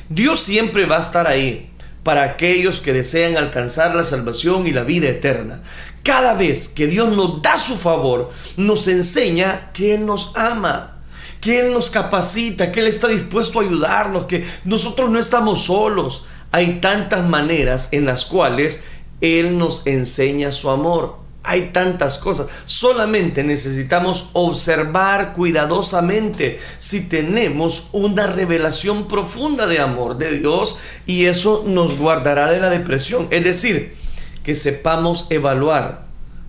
Dios 0.10 0.42
siempre 0.42 0.86
va 0.86 0.98
a 0.98 1.02
estar 1.02 1.28
ahí 1.28 1.72
para 2.04 2.24
aquellos 2.24 2.82
que 2.82 2.94
desean 2.94 3.38
alcanzar 3.38 3.96
la 3.96 4.04
salvación 4.04 4.68
y 4.68 4.72
la 4.72 4.84
vida 4.84 5.08
eterna. 5.08 5.62
Cada 6.04 6.34
vez 6.34 6.68
que 6.68 6.88
Dios 6.88 7.16
nos 7.16 7.42
da 7.42 7.58
su 7.58 7.78
favor, 7.78 8.32
nos 8.58 8.88
enseña 8.88 9.72
que 9.74 9.96
Él 9.96 10.06
nos 10.06 10.34
ama, 10.36 10.98
que 11.40 11.60
Él 11.60 11.74
nos 11.74 11.90
capacita, 11.90 12.72
que 12.72 12.82
Él 12.82 12.88
está 12.88 13.08
dispuesto 13.08 13.60
a 13.60 13.64
ayudarnos, 13.64 14.26
que 14.26 14.46
nosotros 14.66 15.10
no 15.10 15.20
estamos 15.20 15.64
solos. 15.64 16.26
Hay 16.52 16.80
tantas 16.82 17.28
maneras 17.28 17.90
en 17.94 18.06
las 18.06 18.26
cuales 18.26 18.84
él 19.24 19.58
nos 19.58 19.88
enseña 19.88 20.52
su 20.52 20.70
amor. 20.70 21.23
Hay 21.44 21.72
tantas 21.74 22.18
cosas. 22.18 22.48
Solamente 22.66 23.44
necesitamos 23.44 24.30
observar 24.34 25.34
cuidadosamente 25.34 26.60
si 26.80 27.10
tenemos 27.10 27.90
una 27.92 28.28
revelación 28.28 29.08
profunda 29.08 29.68
de 29.68 29.80
amor 29.80 30.18
de 30.18 30.40
Dios 30.40 30.78
y 31.06 31.26
eso 31.26 31.66
nos 31.68 31.98
guardará 31.98 32.50
de 32.50 32.62
la 32.62 32.70
depresión. 32.70 33.28
Es 33.30 33.44
decir, 33.44 33.96
que 34.44 34.56
sepamos 34.56 35.28
evaluar 35.32 36.06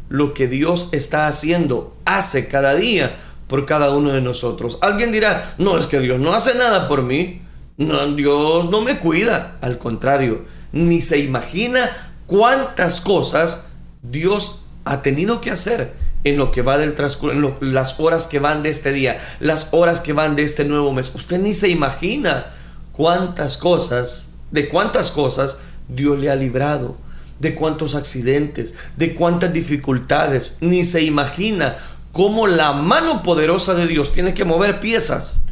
lo 0.09 0.35
que 0.35 0.47
Dios 0.47 0.91
está 0.93 1.27
haciendo, 1.27 1.97
hace 2.05 2.47
cada 2.47 2.75
día 2.75 3.17
por 3.49 3.67
cada 3.67 3.91
uno 3.91 4.13
de 4.13 4.21
nosotros. 4.21 4.79
Alguien 4.81 5.13
dirá, 5.13 5.55
no, 5.59 5.77
es 5.79 5.87
que 5.87 6.01
Dios 6.01 6.21
no 6.21 6.35
hace 6.35 6.55
nada 6.55 6.89
por 6.89 7.03
mí. 7.03 7.43
No, 7.77 8.07
Dios 8.15 8.71
no 8.71 8.81
me 8.81 8.99
cuida. 8.99 9.57
Al 9.61 9.79
contrario, 9.79 10.45
ni 10.73 11.03
se 11.03 11.19
imagina 11.19 11.91
cuántas 12.27 13.01
cosas 13.01 13.69
Dios 14.03 14.63
ha 14.85 15.03
tenido 15.03 15.41
que 15.41 15.50
hacer 15.50 15.93
en 16.25 16.38
lo 16.38 16.50
que 16.50 16.62
va 16.62 16.79
del 16.79 16.95
transcurso, 16.95 17.59
en 17.61 17.75
las 17.75 18.00
horas 18.00 18.26
que 18.26 18.38
van 18.38 18.62
de 18.62 18.71
este 18.71 18.93
día, 18.93 19.19
las 19.41 19.69
horas 19.73 20.00
que 20.00 20.12
van 20.12 20.37
de 20.37 20.43
este 20.43 20.64
nuevo 20.64 20.93
mes. 20.93 21.12
Usted 21.14 21.38
ni 21.38 21.53
se 21.55 21.69
imagina 21.69 22.47
cuántas 22.93 23.59
cosas, 23.59 24.33
de 24.50 24.69
cuántas 24.69 25.11
cosas 25.11 25.59
Dios 25.88 26.19
le 26.19 26.31
ha 26.31 26.37
librado, 26.37 26.97
de 27.41 27.55
cuántos 27.55 27.95
accidentes, 27.95 28.75
de 28.97 29.14
cuántas 29.14 29.53
dificultades. 29.53 30.57
Ni 30.61 30.85
se 30.85 31.03
imagina 31.03 31.76
cómo 32.12 32.47
la 32.47 32.73
mano 32.73 33.23
poderosa 33.23 33.75
de 33.75 33.87
Dios 33.87 34.12
tiene 34.12 34.33
que 34.33 34.45
mover 34.45 34.81
piezas 34.81 35.43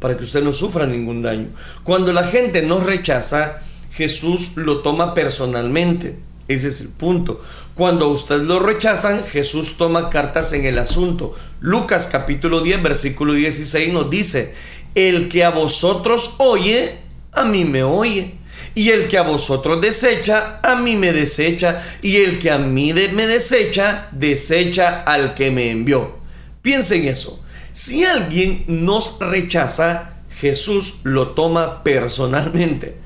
para 0.00 0.16
que 0.16 0.24
usted 0.24 0.42
no 0.42 0.52
sufra 0.52 0.86
ningún 0.86 1.22
daño. 1.22 1.48
Cuando 1.82 2.12
la 2.12 2.24
gente 2.24 2.62
nos 2.62 2.84
rechaza, 2.84 3.60
Jesús 3.90 4.52
lo 4.56 4.82
toma 4.82 5.14
personalmente. 5.14 6.18
Ese 6.48 6.68
es 6.68 6.80
el 6.80 6.88
punto. 6.88 7.40
Cuando 7.74 8.08
usted 8.08 8.42
lo 8.42 8.60
rechazan, 8.60 9.24
Jesús 9.24 9.76
toma 9.76 10.10
cartas 10.10 10.52
en 10.52 10.64
el 10.64 10.78
asunto. 10.78 11.34
Lucas 11.60 12.08
capítulo 12.10 12.60
10, 12.60 12.82
versículo 12.82 13.32
16 13.32 13.92
nos 13.92 14.08
dice, 14.10 14.54
el 14.94 15.28
que 15.28 15.44
a 15.44 15.50
vosotros 15.50 16.34
oye, 16.38 16.98
a 17.32 17.44
mí 17.44 17.64
me 17.64 17.82
oye. 17.82 18.34
Y 18.74 18.90
el 18.90 19.08
que 19.08 19.18
a 19.18 19.22
vosotros 19.22 19.80
desecha, 19.80 20.60
a 20.62 20.76
mí 20.76 20.96
me 20.96 21.12
desecha. 21.12 21.82
Y 22.02 22.16
el 22.16 22.38
que 22.38 22.50
a 22.50 22.58
mí 22.58 22.92
me 22.92 23.26
desecha, 23.26 24.08
desecha 24.12 25.02
al 25.02 25.34
que 25.34 25.50
me 25.50 25.70
envió. 25.70 26.18
Piensen 26.62 27.08
eso. 27.08 27.42
Si 27.72 28.04
alguien 28.04 28.64
nos 28.68 29.18
rechaza, 29.18 30.14
Jesús 30.30 31.00
lo 31.02 31.28
toma 31.28 31.82
personalmente. 31.82 32.96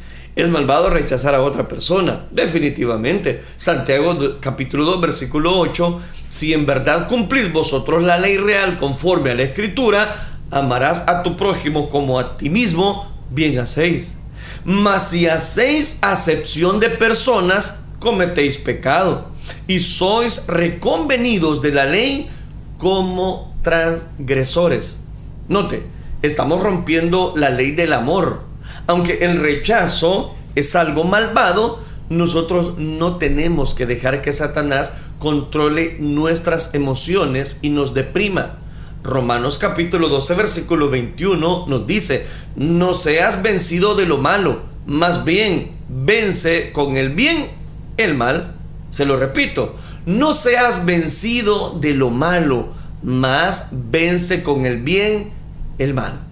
Es 0.41 0.49
malvado 0.49 0.89
rechazar 0.89 1.35
a 1.35 1.43
otra 1.43 1.69
persona, 1.69 2.25
definitivamente. 2.31 3.45
Santiago 3.57 4.17
capítulo 4.41 4.87
2 4.87 5.01
versículo 5.03 5.59
8, 5.59 6.01
si 6.31 6.55
en 6.55 6.65
verdad 6.65 7.09
cumplís 7.09 7.53
vosotros 7.53 8.03
la 8.03 8.17
ley 8.17 8.39
real 8.39 8.79
conforme 8.79 9.33
a 9.33 9.35
la 9.35 9.43
escritura, 9.43 10.17
amarás 10.51 11.05
a 11.09 11.23
tu 11.23 11.37
prójimo 11.37 11.91
como 11.91 12.19
a 12.19 12.39
ti 12.39 12.49
mismo, 12.49 13.13
bien 13.31 13.59
hacéis. 13.59 14.17
Mas 14.65 15.11
si 15.11 15.27
hacéis 15.27 15.99
acepción 16.01 16.81
de 16.81 16.89
personas, 16.89 17.85
cometéis 17.99 18.57
pecado 18.57 19.29
y 19.67 19.81
sois 19.81 20.47
reconvenidos 20.47 21.61
de 21.61 21.73
la 21.73 21.85
ley 21.85 22.31
como 22.79 23.55
transgresores. 23.61 25.01
Note, 25.49 25.83
estamos 26.23 26.63
rompiendo 26.63 27.35
la 27.37 27.51
ley 27.51 27.73
del 27.73 27.93
amor 27.93 28.49
aunque 28.87 29.19
el 29.23 29.41
rechazo 29.41 30.35
es 30.55 30.75
algo 30.77 31.05
malvado, 31.05 31.81
nosotros 32.09 32.75
no 32.77 33.17
tenemos 33.17 33.75
que 33.75 33.87
dejar 33.87 34.21
que 34.21 34.33
Satanás 34.33 34.95
controle 35.19 35.97
nuestras 36.01 36.75
emociones 36.75 37.61
y 37.63 37.71
nos 37.71 37.95
deprima. 37.95 38.59
Romanos 39.03 39.59
capítulo 39.59 40.09
12 40.09 40.35
versículo 40.35 40.91
21 40.91 41.67
nos 41.69 41.87
dice, 41.87 42.27
no 42.57 42.95
seas 42.95 43.43
vencido 43.43 43.95
de 43.95 44.07
lo 44.07 44.19
malo, 44.19 44.63
más 44.87 45.25
bien 45.25 45.73
vence 45.89 46.73
con 46.73 46.97
el 46.97 47.11
bien 47.15 47.49
el 47.97 48.15
mal. 48.15 48.57
Se 48.91 49.05
lo 49.05 49.17
repito, 49.17 49.77
no 50.05 50.33
seas 50.35 50.85
vencido 50.85 51.79
de 51.81 51.95
lo 51.95 52.11
malo, 52.11 52.71
más 53.03 53.69
vence 53.71 54.43
con 54.43 54.67
el 54.67 54.79
bien 54.79 55.31
el 55.79 55.95
mal. 55.95 56.30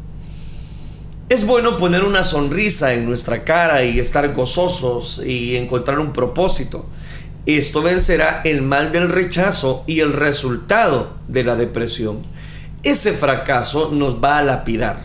Es 1.28 1.44
bueno 1.46 1.76
poner 1.76 2.04
una 2.04 2.24
sonrisa 2.24 2.94
en 2.94 3.04
nuestra 3.04 3.44
cara 3.44 3.84
y 3.84 3.98
estar 3.98 4.32
gozosos 4.32 5.20
y 5.22 5.58
encontrar 5.58 5.98
un 5.98 6.14
propósito. 6.14 6.86
Esto 7.44 7.82
vencerá 7.82 8.40
el 8.46 8.62
mal 8.62 8.92
del 8.92 9.10
rechazo 9.10 9.84
y 9.86 10.00
el 10.00 10.14
resultado 10.14 11.18
de 11.28 11.44
la 11.44 11.54
depresión. 11.54 12.22
Ese 12.82 13.12
fracaso 13.12 13.90
nos 13.92 14.24
va 14.24 14.38
a 14.38 14.42
lapidar. 14.42 15.04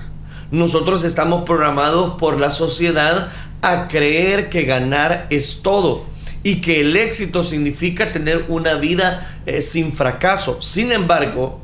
Nosotros 0.49 1.03
estamos 1.03 1.43
programados 1.43 2.15
por 2.17 2.39
la 2.39 2.51
sociedad 2.51 3.27
a 3.61 3.89
creer 3.89 4.47
que 4.47 4.63
ganar 4.63 5.27
es 5.29 5.61
todo 5.61 6.05
y 6.41 6.61
que 6.61 6.79
el 6.79 6.95
éxito 6.95 7.43
significa 7.43 8.13
tener 8.13 8.45
una 8.47 8.75
vida 8.75 9.41
eh, 9.45 9.61
sin 9.61 9.91
fracaso. 9.91 10.61
Sin 10.61 10.93
embargo, 10.93 11.59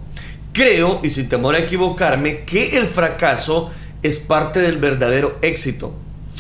creo, 0.52 1.00
y 1.02 1.10
sin 1.10 1.30
temor 1.30 1.56
a 1.56 1.60
equivocarme, 1.60 2.44
que 2.44 2.78
el 2.78 2.88
fracaso 2.88 3.72
es 4.04 4.20
parte 4.20 4.62
del 4.62 4.78
verdadero 4.78 5.38
éxito. 5.42 5.94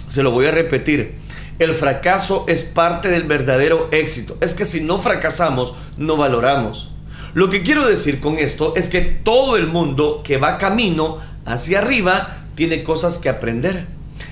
Se 0.09 0.23
lo 0.23 0.31
voy 0.31 0.45
a 0.45 0.51
repetir. 0.51 1.15
El 1.59 1.73
fracaso 1.73 2.45
es 2.47 2.63
parte 2.63 3.09
del 3.09 3.23
verdadero 3.23 3.89
éxito. 3.91 4.37
Es 4.39 4.53
que 4.53 4.65
si 4.65 4.81
no 4.81 4.99
fracasamos, 4.99 5.73
no 5.97 6.15
valoramos. 6.15 6.91
Lo 7.33 7.49
que 7.49 7.63
quiero 7.63 7.85
decir 7.87 8.19
con 8.19 8.37
esto 8.37 8.73
es 8.75 8.89
que 8.89 9.01
todo 9.01 9.57
el 9.57 9.67
mundo 9.67 10.21
que 10.23 10.37
va 10.37 10.57
camino 10.57 11.17
hacia 11.45 11.79
arriba 11.79 12.37
tiene 12.55 12.83
cosas 12.83 13.19
que 13.19 13.29
aprender. 13.29 13.87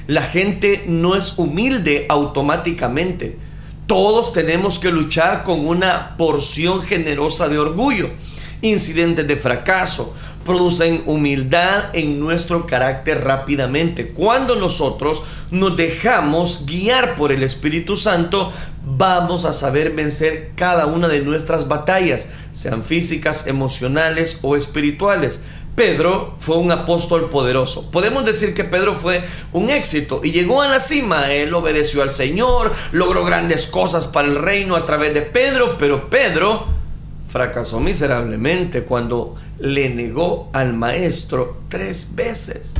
La 0.08 0.22
gente 0.22 0.86
no 0.88 1.16
es 1.16 1.38
humilde 1.38 2.06
automáticamente. 2.10 3.38
Todos 3.88 4.34
tenemos 4.34 4.80
que 4.80 4.92
luchar 4.92 5.44
con 5.44 5.66
una 5.66 6.18
porción 6.18 6.82
generosa 6.82 7.50
de 7.50 7.60
orgullo, 7.60 8.10
incidentes 8.62 9.28
de 9.28 9.36
fracaso, 9.36 10.14
producen 10.48 11.04
humildad 11.06 11.90
en 11.94 12.20
nuestro 12.20 12.66
carácter 12.66 13.24
rápidamente. 13.24 14.08
Cuando 14.08 14.56
nosotros 14.56 15.22
nos 15.52 15.76
dejamos 15.76 16.66
guiar 16.66 17.16
por 17.16 17.32
el 17.32 17.44
Espíritu 17.44 17.98
Santo, 17.98 18.52
vamos 18.84 19.44
a 19.44 19.52
saber 19.52 19.92
vencer 19.92 20.54
cada 20.56 20.86
una 20.86 21.10
de 21.10 21.20
nuestras 21.20 21.68
batallas, 21.68 22.30
sean 22.54 22.82
físicas, 22.82 23.46
emocionales 23.46 24.40
o 24.42 24.56
espirituales. 24.56 25.42
Pedro 25.76 26.34
fue 26.40 26.58
un 26.58 26.72
apóstol 26.72 27.30
poderoso. 27.30 27.92
Podemos 27.92 28.26
decir 28.26 28.56
que 28.56 28.64
Pedro 28.64 28.96
fue 28.96 29.24
un 29.54 29.70
éxito 29.70 30.22
y 30.24 30.32
llegó 30.32 30.64
a 30.64 30.68
la 30.68 30.80
cima. 30.80 31.32
Él 31.32 31.54
obedeció 31.54 32.02
al 32.02 32.10
Señor, 32.10 32.74
logró 32.94 33.24
grandes 33.24 33.68
cosas 33.68 34.08
para 34.08 34.28
el 34.28 34.38
reino 34.38 34.76
a 34.76 34.86
través 34.86 35.14
de 35.14 35.22
Pedro, 35.22 35.78
pero 35.78 36.10
Pedro 36.10 36.66
fracasó 37.28 37.80
miserablemente 37.80 38.84
cuando 38.84 39.36
le 39.60 39.90
negó 39.90 40.50
al 40.54 40.74
maestro 40.74 41.62
tres 41.70 42.16
veces. 42.16 42.76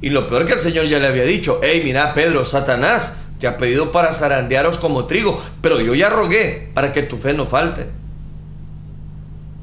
Y 0.00 0.10
lo 0.10 0.28
peor 0.28 0.46
que 0.46 0.54
el 0.54 0.58
Señor 0.58 0.86
ya 0.86 0.98
le 0.98 1.06
había 1.06 1.24
dicho, 1.24 1.60
hey, 1.62 1.82
mira 1.84 2.12
Pedro, 2.14 2.44
Satanás 2.44 3.16
te 3.38 3.46
ha 3.46 3.58
pedido 3.58 3.92
para 3.92 4.12
zarandearos 4.12 4.78
como 4.78 5.06
trigo, 5.06 5.40
pero 5.60 5.80
yo 5.80 5.94
ya 5.94 6.08
rogué 6.08 6.70
para 6.74 6.92
que 6.92 7.02
tu 7.02 7.16
fe 7.16 7.34
no 7.34 7.46
falte. 7.46 7.86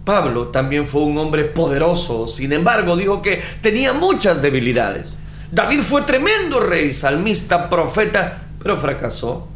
Pablo 0.05 0.48
también 0.48 0.88
fue 0.88 1.03
un 1.03 1.17
hombre 1.17 1.43
poderoso, 1.43 2.27
sin 2.27 2.53
embargo 2.53 2.98
dijo 2.98 3.21
que 3.21 3.41
tenía 3.62 3.93
muchas 3.93 4.41
debilidades. 4.41 5.19
David 5.51 5.79
fue 5.81 6.01
tremendo 6.03 6.59
rey, 6.59 6.93
salmista, 6.93 7.69
profeta, 7.69 8.43
pero 8.62 8.75
fracasó 8.75 9.48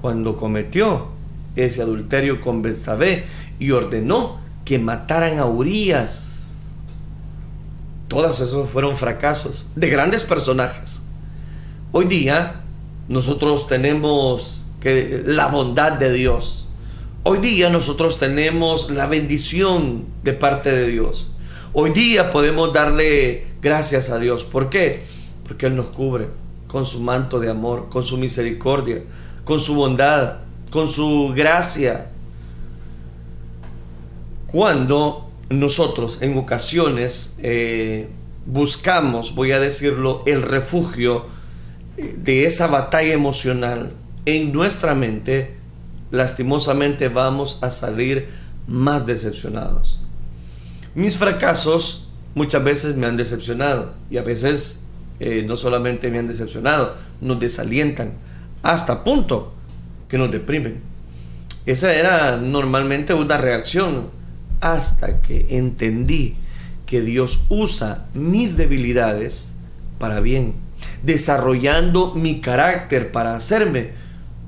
cuando 0.00 0.36
cometió 0.36 1.08
ese 1.56 1.82
adulterio 1.82 2.40
con 2.40 2.62
Betsabé 2.62 3.24
y 3.58 3.70
ordenó 3.70 4.38
que 4.64 4.78
mataran 4.78 5.38
a 5.38 5.46
Urias. 5.46 6.74
Todos 8.08 8.40
esos 8.40 8.68
fueron 8.70 8.96
fracasos 8.96 9.66
de 9.74 9.88
grandes 9.88 10.24
personajes. 10.24 11.00
Hoy 11.92 12.06
día 12.06 12.60
nosotros 13.08 13.66
tenemos 13.66 14.66
que 14.80 15.22
la 15.26 15.46
bondad 15.48 15.92
de 15.92 16.12
Dios 16.12 16.64
Hoy 17.26 17.38
día 17.38 17.70
nosotros 17.70 18.18
tenemos 18.18 18.90
la 18.90 19.06
bendición 19.06 20.04
de 20.22 20.34
parte 20.34 20.70
de 20.70 20.86
Dios. 20.88 21.30
Hoy 21.72 21.88
día 21.88 22.30
podemos 22.30 22.74
darle 22.74 23.46
gracias 23.62 24.10
a 24.10 24.18
Dios. 24.18 24.44
¿Por 24.44 24.68
qué? 24.68 25.04
Porque 25.48 25.64
Él 25.64 25.74
nos 25.74 25.86
cubre 25.86 26.28
con 26.66 26.84
su 26.84 27.00
manto 27.00 27.40
de 27.40 27.48
amor, 27.48 27.88
con 27.88 28.02
su 28.02 28.18
misericordia, 28.18 29.04
con 29.46 29.58
su 29.58 29.74
bondad, 29.74 30.40
con 30.70 30.86
su 30.86 31.32
gracia. 31.34 32.10
Cuando 34.54 35.32
nosotros 35.50 36.18
en 36.20 36.38
ocasiones 36.38 37.38
eh, 37.42 38.08
buscamos, 38.46 39.34
voy 39.34 39.50
a 39.50 39.58
decirlo, 39.58 40.22
el 40.26 40.42
refugio 40.42 41.26
eh, 41.96 42.14
de 42.16 42.46
esa 42.46 42.68
batalla 42.68 43.12
emocional 43.14 43.94
en 44.26 44.52
nuestra 44.52 44.94
mente, 44.94 45.56
lastimosamente 46.12 47.08
vamos 47.08 47.64
a 47.64 47.72
salir 47.72 48.28
más 48.68 49.06
decepcionados. 49.06 50.00
Mis 50.94 51.16
fracasos 51.16 52.10
muchas 52.36 52.62
veces 52.62 52.94
me 52.94 53.08
han 53.08 53.16
decepcionado 53.16 53.94
y 54.08 54.18
a 54.18 54.22
veces 54.22 54.82
eh, 55.18 55.42
no 55.44 55.56
solamente 55.56 56.12
me 56.12 56.20
han 56.20 56.28
decepcionado, 56.28 56.94
nos 57.20 57.40
desalientan 57.40 58.12
hasta 58.62 59.02
punto 59.02 59.52
que 60.08 60.16
nos 60.16 60.30
deprimen. 60.30 60.80
Esa 61.66 61.92
era 61.92 62.36
normalmente 62.36 63.14
una 63.14 63.36
reacción 63.36 64.22
hasta 64.64 65.20
que 65.20 65.46
entendí 65.50 66.36
que 66.86 67.02
Dios 67.02 67.40
usa 67.50 68.06
mis 68.14 68.56
debilidades 68.56 69.56
para 69.98 70.20
bien, 70.20 70.54
desarrollando 71.02 72.14
mi 72.14 72.40
carácter 72.40 73.12
para 73.12 73.36
hacerme 73.36 73.90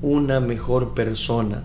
una 0.01 0.39
mejor 0.39 0.95
persona. 0.95 1.63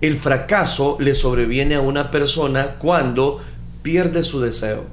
El 0.00 0.16
fracaso 0.16 0.96
le 0.98 1.14
sobreviene 1.14 1.74
a 1.74 1.82
una 1.82 2.10
persona 2.10 2.76
cuando 2.78 3.38
pierde 3.82 4.24
su 4.24 4.40
deseo. 4.40 4.86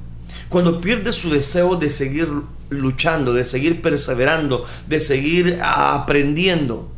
Cuando 0.50 0.82
pierde 0.82 1.14
su 1.14 1.30
deseo 1.30 1.78
de 1.78 1.90
seguir 1.90 2.28
luchando, 2.70 3.32
de 3.32 3.46
seguir 3.46 3.82
perseverando, 3.82 4.66
de 4.90 5.00
seguir 5.00 5.60
aprendiendo. 5.64 6.92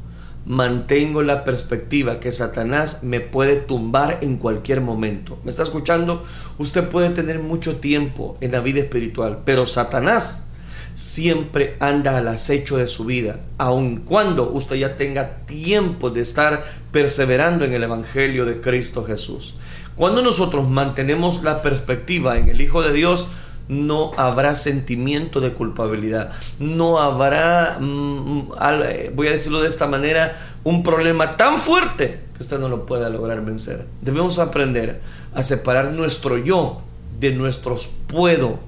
Mantengo 0.45 1.21
la 1.21 1.43
perspectiva 1.43 2.19
que 2.19 2.32
Satanás 2.32 3.04
me 3.04 3.19
puede 3.19 3.58
tumbar 3.58 4.19
en 4.21 4.38
cualquier 4.38 4.82
momento. 4.82 5.38
¿Me 5.43 5.52
está 5.52 5.63
escuchando? 5.63 6.23
Usted 6.58 6.88
puede 6.89 7.10
tener 7.12 7.39
mucho 7.39 7.78
tiempo 7.78 8.38
en 8.41 8.52
la 8.52 8.62
vida 8.62 8.80
espiritual, 8.80 9.39
pero 9.45 9.65
Satanás 9.65 10.47
siempre 10.93 11.78
anda 11.80 12.17
al 12.17 12.28
acecho 12.28 12.78
de 12.78 12.88
su 12.88 13.06
vida, 13.06 13.39
aun 13.58 13.97
cuando 13.97 14.52
usted 14.52 14.75
ya 14.75 14.95
tenga 14.95 15.45
tiempo 15.45 16.10
de 16.10 16.21
estar 16.21 16.63
perseverando 16.91 17.63
en 17.63 17.73
el 17.73 17.84
Evangelio 17.84 18.45
de 18.45 18.60
Cristo 18.60 19.06
Jesús. 19.06 19.56
Cuando 19.95 20.21
nosotros 20.21 20.69
mantenemos 20.69 21.43
la 21.43 21.62
perspectiva 21.62 22.38
en 22.38 22.49
el 22.49 22.62
Hijo 22.62 22.82
de 22.82 22.93
Dios, 22.93 23.28
no 23.69 24.12
habrá 24.17 24.55
sentimiento 24.55 25.39
de 25.39 25.53
culpabilidad, 25.53 26.32
no 26.60 26.99
habrá, 26.99 27.77
mm, 27.79 28.49
eh, 28.84 29.12
voy 29.15 29.27
a 29.27 29.32
decirlo 29.32 29.62
de 29.62 29.67
esta 29.67 29.88
manera, 29.88 30.36
un 30.63 30.84
problema 30.84 31.38
tan 31.38 31.58
fuerte 31.58 32.19
que 32.36 32.43
usted 32.43 32.60
no 32.60 32.67
lo 32.67 32.86
pueda 32.86 33.10
lograr 33.10 33.45
vencer. 33.45 33.86
Debemos 34.01 34.39
aprender 34.39 35.01
a 35.34 35.43
separar 35.43 35.91
nuestro 35.91 36.38
yo 36.38 36.82
de 37.19 37.32
nuestros 37.32 37.91
puedo. 38.08 38.60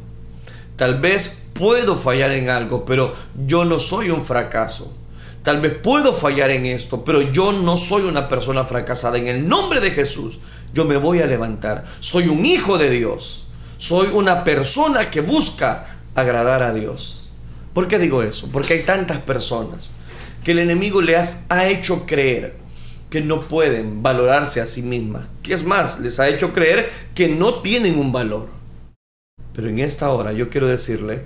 Tal 0.75 0.99
vez 0.99 1.47
puedo 1.53 1.95
fallar 1.95 2.31
en 2.31 2.49
algo, 2.49 2.85
pero 2.85 3.13
yo 3.45 3.65
no 3.65 3.79
soy 3.79 4.11
un 4.11 4.23
fracaso. 4.23 4.93
Tal 5.41 5.59
vez 5.59 5.73
puedo 5.73 6.13
fallar 6.13 6.51
en 6.51 6.67
esto, 6.67 7.03
pero 7.03 7.21
yo 7.21 7.51
no 7.51 7.75
soy 7.77 8.03
una 8.03 8.29
persona 8.29 8.65
fracasada. 8.65 9.17
En 9.17 9.27
el 9.27 9.47
nombre 9.49 9.81
de 9.81 9.89
Jesús, 9.89 10.39
yo 10.73 10.85
me 10.85 10.97
voy 10.97 11.21
a 11.21 11.25
levantar. 11.25 11.85
Soy 11.99 12.27
un 12.27 12.45
hijo 12.45 12.77
de 12.77 12.91
Dios. 12.91 13.47
Soy 13.81 14.09
una 14.13 14.43
persona 14.43 15.09
que 15.09 15.21
busca 15.21 15.87
agradar 16.13 16.61
a 16.61 16.71
Dios. 16.71 17.31
¿Por 17.73 17.87
qué 17.87 17.97
digo 17.97 18.21
eso? 18.21 18.47
Porque 18.53 18.75
hay 18.75 18.83
tantas 18.83 19.17
personas 19.17 19.93
que 20.43 20.51
el 20.51 20.59
enemigo 20.59 21.01
les 21.01 21.47
ha 21.49 21.67
hecho 21.67 22.05
creer 22.05 22.57
que 23.09 23.21
no 23.21 23.47
pueden 23.47 24.03
valorarse 24.03 24.61
a 24.61 24.67
sí 24.67 24.83
mismas. 24.83 25.29
Que 25.41 25.55
es 25.55 25.63
más, 25.63 25.99
les 25.99 26.19
ha 26.19 26.29
hecho 26.29 26.53
creer 26.53 26.91
que 27.15 27.27
no 27.27 27.55
tienen 27.55 27.97
un 27.97 28.11
valor. 28.11 28.49
Pero 29.51 29.67
en 29.67 29.79
esta 29.79 30.11
hora 30.11 30.31
yo 30.31 30.51
quiero 30.51 30.67
decirle 30.67 31.23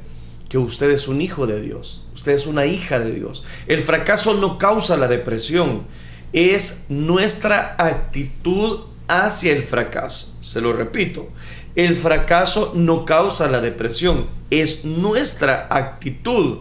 que 0.48 0.58
usted 0.58 0.92
es 0.92 1.10
un 1.10 1.20
hijo 1.20 1.48
de 1.48 1.60
Dios, 1.60 2.08
usted 2.14 2.32
es 2.32 2.48
una 2.48 2.66
hija 2.66 3.00
de 3.00 3.12
Dios. 3.12 3.44
El 3.68 3.82
fracaso 3.82 4.34
no 4.34 4.58
causa 4.58 4.96
la 4.96 5.10
depresión, 5.10 5.84
es 6.32 6.86
nuestra 6.88 7.76
actitud 7.78 8.80
hacia 9.10 9.52
el 9.52 9.62
fracaso. 9.62 10.34
Se 10.40 10.62
lo 10.62 10.72
repito, 10.72 11.30
el 11.76 11.96
fracaso 11.96 12.72
no 12.76 13.06
causa 13.06 13.48
la 13.48 13.62
depresión, 13.62 14.28
es 14.50 14.86
nuestra 14.86 15.68
actitud 15.70 16.60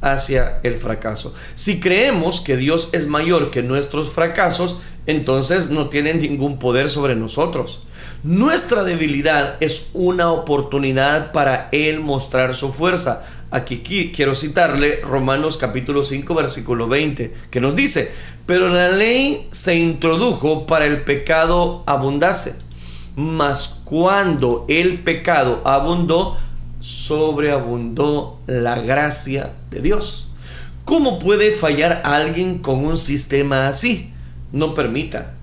hacia 0.00 0.60
el 0.62 0.76
fracaso. 0.76 1.34
Si 1.54 1.80
creemos 1.80 2.40
que 2.40 2.56
Dios 2.56 2.90
es 2.92 3.06
mayor 3.06 3.50
que 3.50 3.62
nuestros 3.62 4.10
fracasos, 4.10 4.80
entonces 5.06 5.70
no 5.70 5.88
tiene 5.88 6.14
ningún 6.14 6.58
poder 6.58 6.90
sobre 6.90 7.14
nosotros. 7.14 7.82
Nuestra 8.22 8.84
debilidad 8.84 9.56
es 9.60 9.90
una 9.92 10.30
oportunidad 10.30 11.32
para 11.32 11.68
Él 11.72 12.00
mostrar 12.00 12.54
su 12.54 12.70
fuerza. 12.70 13.24
Aquí 13.50 13.82
quiero 14.14 14.34
citarle 14.34 15.00
Romanos 15.02 15.58
capítulo 15.58 16.02
5 16.02 16.34
versículo 16.34 16.88
20, 16.88 17.34
que 17.50 17.60
nos 17.60 17.76
dice, 17.76 18.10
pero 18.46 18.68
la 18.68 18.88
ley 18.88 19.46
se 19.52 19.76
introdujo 19.76 20.66
para 20.66 20.86
el 20.86 21.02
pecado 21.02 21.84
abundase, 21.86 22.56
mas 23.14 23.73
cuando 23.84 24.66
el 24.68 25.00
pecado 25.00 25.62
abundó, 25.64 26.36
sobreabundó 26.80 28.40
la 28.46 28.80
gracia 28.80 29.54
de 29.70 29.80
Dios. 29.80 30.28
¿Cómo 30.84 31.18
puede 31.18 31.52
fallar 31.52 32.02
alguien 32.04 32.58
con 32.58 32.84
un 32.84 32.98
sistema 32.98 33.68
así? 33.68 34.10
No 34.52 34.74
permita 34.74 35.34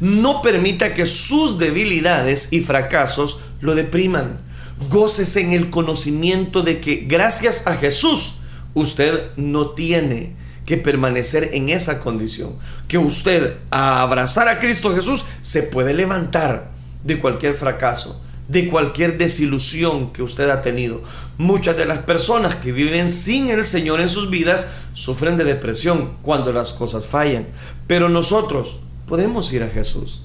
no 0.00 0.40
permita 0.40 0.94
que 0.94 1.06
sus 1.06 1.58
debilidades 1.58 2.48
y 2.52 2.60
fracasos 2.60 3.38
lo 3.60 3.74
depriman. 3.74 4.40
Gócese 4.88 5.42
en 5.42 5.52
el 5.52 5.68
conocimiento 5.68 6.62
de 6.62 6.80
que 6.80 7.04
gracias 7.06 7.66
a 7.66 7.76
Jesús 7.76 8.36
usted 8.72 9.30
no 9.36 9.70
tiene 9.70 10.34
que 10.64 10.78
permanecer 10.78 11.50
en 11.52 11.68
esa 11.68 12.00
condición. 12.00 12.56
Que 12.88 12.96
usted 12.96 13.58
a 13.70 14.00
abrazar 14.00 14.48
a 14.48 14.58
Cristo 14.58 14.94
Jesús 14.94 15.26
se 15.42 15.62
puede 15.64 15.92
levantar 15.92 16.69
de 17.04 17.18
cualquier 17.18 17.54
fracaso, 17.54 18.20
de 18.48 18.68
cualquier 18.68 19.16
desilusión 19.16 20.12
que 20.12 20.22
usted 20.22 20.50
ha 20.50 20.62
tenido. 20.62 21.02
Muchas 21.38 21.76
de 21.76 21.86
las 21.86 21.98
personas 21.98 22.56
que 22.56 22.72
viven 22.72 23.08
sin 23.08 23.48
el 23.48 23.64
Señor 23.64 24.00
en 24.00 24.08
sus 24.08 24.28
vidas 24.28 24.68
sufren 24.92 25.36
de 25.36 25.44
depresión 25.44 26.16
cuando 26.22 26.52
las 26.52 26.72
cosas 26.72 27.06
fallan. 27.06 27.46
Pero 27.86 28.08
nosotros, 28.08 28.80
podemos 29.06 29.52
ir 29.52 29.62
a 29.62 29.68
Jesús. 29.68 30.22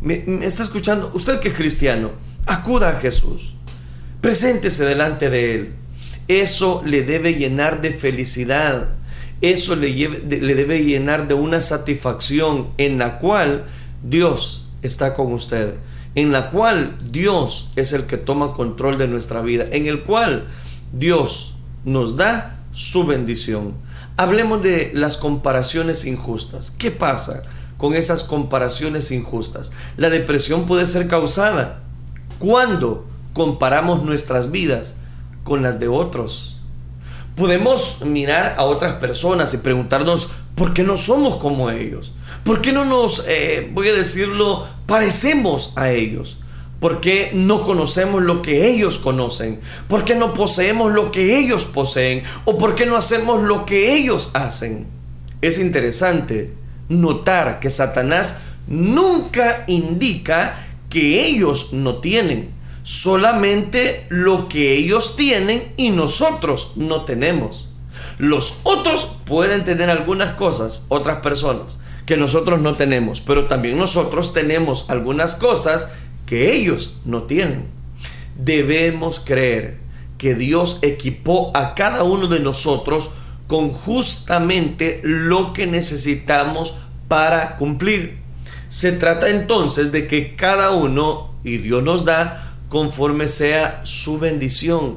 Me, 0.00 0.24
está 0.42 0.62
escuchando, 0.62 1.10
usted 1.14 1.40
que 1.40 1.48
es 1.48 1.54
cristiano, 1.54 2.12
acuda 2.46 2.90
a 2.90 3.00
Jesús. 3.00 3.54
Preséntese 4.20 4.84
delante 4.84 5.30
de 5.30 5.54
Él. 5.54 5.74
Eso 6.28 6.82
le 6.84 7.02
debe 7.02 7.34
llenar 7.34 7.80
de 7.80 7.90
felicidad. 7.90 8.90
Eso 9.40 9.76
le, 9.76 9.90
le 9.90 10.54
debe 10.54 10.84
llenar 10.84 11.26
de 11.26 11.34
una 11.34 11.60
satisfacción 11.60 12.68
en 12.78 12.98
la 12.98 13.18
cual 13.18 13.64
Dios 14.02 14.68
está 14.82 15.14
con 15.14 15.32
usted. 15.32 15.76
En 16.14 16.32
la 16.32 16.50
cual 16.50 16.98
Dios 17.10 17.70
es 17.76 17.92
el 17.92 18.04
que 18.06 18.18
toma 18.18 18.52
control 18.52 18.98
de 18.98 19.08
nuestra 19.08 19.40
vida. 19.40 19.66
En 19.70 19.86
el 19.86 20.02
cual 20.02 20.46
Dios 20.92 21.54
nos 21.84 22.16
da 22.16 22.60
su 22.72 23.04
bendición. 23.04 23.74
Hablemos 24.16 24.62
de 24.62 24.90
las 24.94 25.16
comparaciones 25.16 26.04
injustas. 26.04 26.70
¿Qué 26.70 26.90
pasa 26.90 27.42
con 27.76 27.94
esas 27.94 28.24
comparaciones 28.24 29.10
injustas? 29.10 29.72
La 29.96 30.10
depresión 30.10 30.66
puede 30.66 30.86
ser 30.86 31.08
causada 31.08 31.82
cuando 32.38 33.06
comparamos 33.32 34.02
nuestras 34.02 34.50
vidas 34.50 34.96
con 35.44 35.62
las 35.62 35.80
de 35.80 35.88
otros. 35.88 36.60
Podemos 37.36 38.02
mirar 38.04 38.56
a 38.58 38.64
otras 38.64 38.94
personas 38.96 39.54
y 39.54 39.58
preguntarnos, 39.58 40.28
¿por 40.54 40.74
qué 40.74 40.82
no 40.82 40.96
somos 40.96 41.36
como 41.36 41.70
ellos? 41.70 42.12
¿Por 42.44 42.60
qué 42.60 42.72
no 42.72 42.84
nos, 42.84 43.24
eh, 43.26 43.70
voy 43.72 43.88
a 43.88 43.94
decirlo, 43.94 44.66
parecemos 44.92 45.72
a 45.76 45.90
ellos? 45.90 46.36
¿Por 46.78 47.00
qué 47.00 47.30
no 47.32 47.64
conocemos 47.64 48.22
lo 48.22 48.42
que 48.42 48.68
ellos 48.68 48.98
conocen? 48.98 49.58
¿Por 49.88 50.04
qué 50.04 50.14
no 50.14 50.34
poseemos 50.34 50.92
lo 50.92 51.10
que 51.10 51.38
ellos 51.38 51.64
poseen? 51.64 52.24
¿O 52.44 52.58
por 52.58 52.74
qué 52.74 52.84
no 52.84 52.98
hacemos 52.98 53.42
lo 53.42 53.64
que 53.64 53.94
ellos 53.94 54.32
hacen? 54.34 54.86
Es 55.40 55.58
interesante 55.58 56.52
notar 56.90 57.58
que 57.58 57.70
Satanás 57.70 58.40
nunca 58.66 59.64
indica 59.66 60.62
que 60.90 61.24
ellos 61.24 61.72
no 61.72 61.96
tienen, 62.02 62.50
solamente 62.82 64.04
lo 64.10 64.46
que 64.46 64.74
ellos 64.74 65.16
tienen 65.16 65.72
y 65.78 65.88
nosotros 65.88 66.72
no 66.76 67.06
tenemos. 67.06 67.70
Los 68.18 68.60
otros 68.64 69.16
pueden 69.24 69.64
tener 69.64 69.88
algunas 69.88 70.32
cosas, 70.32 70.84
otras 70.88 71.20
personas, 71.20 71.78
que 72.06 72.16
nosotros 72.16 72.60
no 72.60 72.74
tenemos, 72.74 73.20
pero 73.20 73.46
también 73.46 73.78
nosotros 73.78 74.32
tenemos 74.32 74.86
algunas 74.88 75.34
cosas 75.34 75.90
que 76.26 76.52
ellos 76.54 76.96
no 77.04 77.24
tienen. 77.24 77.66
Debemos 78.36 79.20
creer 79.20 79.78
que 80.18 80.34
Dios 80.34 80.78
equipó 80.82 81.50
a 81.54 81.74
cada 81.74 82.04
uno 82.04 82.28
de 82.28 82.40
nosotros 82.40 83.10
con 83.46 83.70
justamente 83.70 85.00
lo 85.02 85.52
que 85.52 85.66
necesitamos 85.66 86.76
para 87.08 87.56
cumplir. 87.56 88.18
Se 88.68 88.92
trata 88.92 89.28
entonces 89.28 89.92
de 89.92 90.06
que 90.06 90.34
cada 90.34 90.70
uno, 90.70 91.34
y 91.44 91.58
Dios 91.58 91.82
nos 91.82 92.04
da, 92.04 92.56
conforme 92.68 93.28
sea 93.28 93.82
su 93.84 94.18
bendición. 94.18 94.96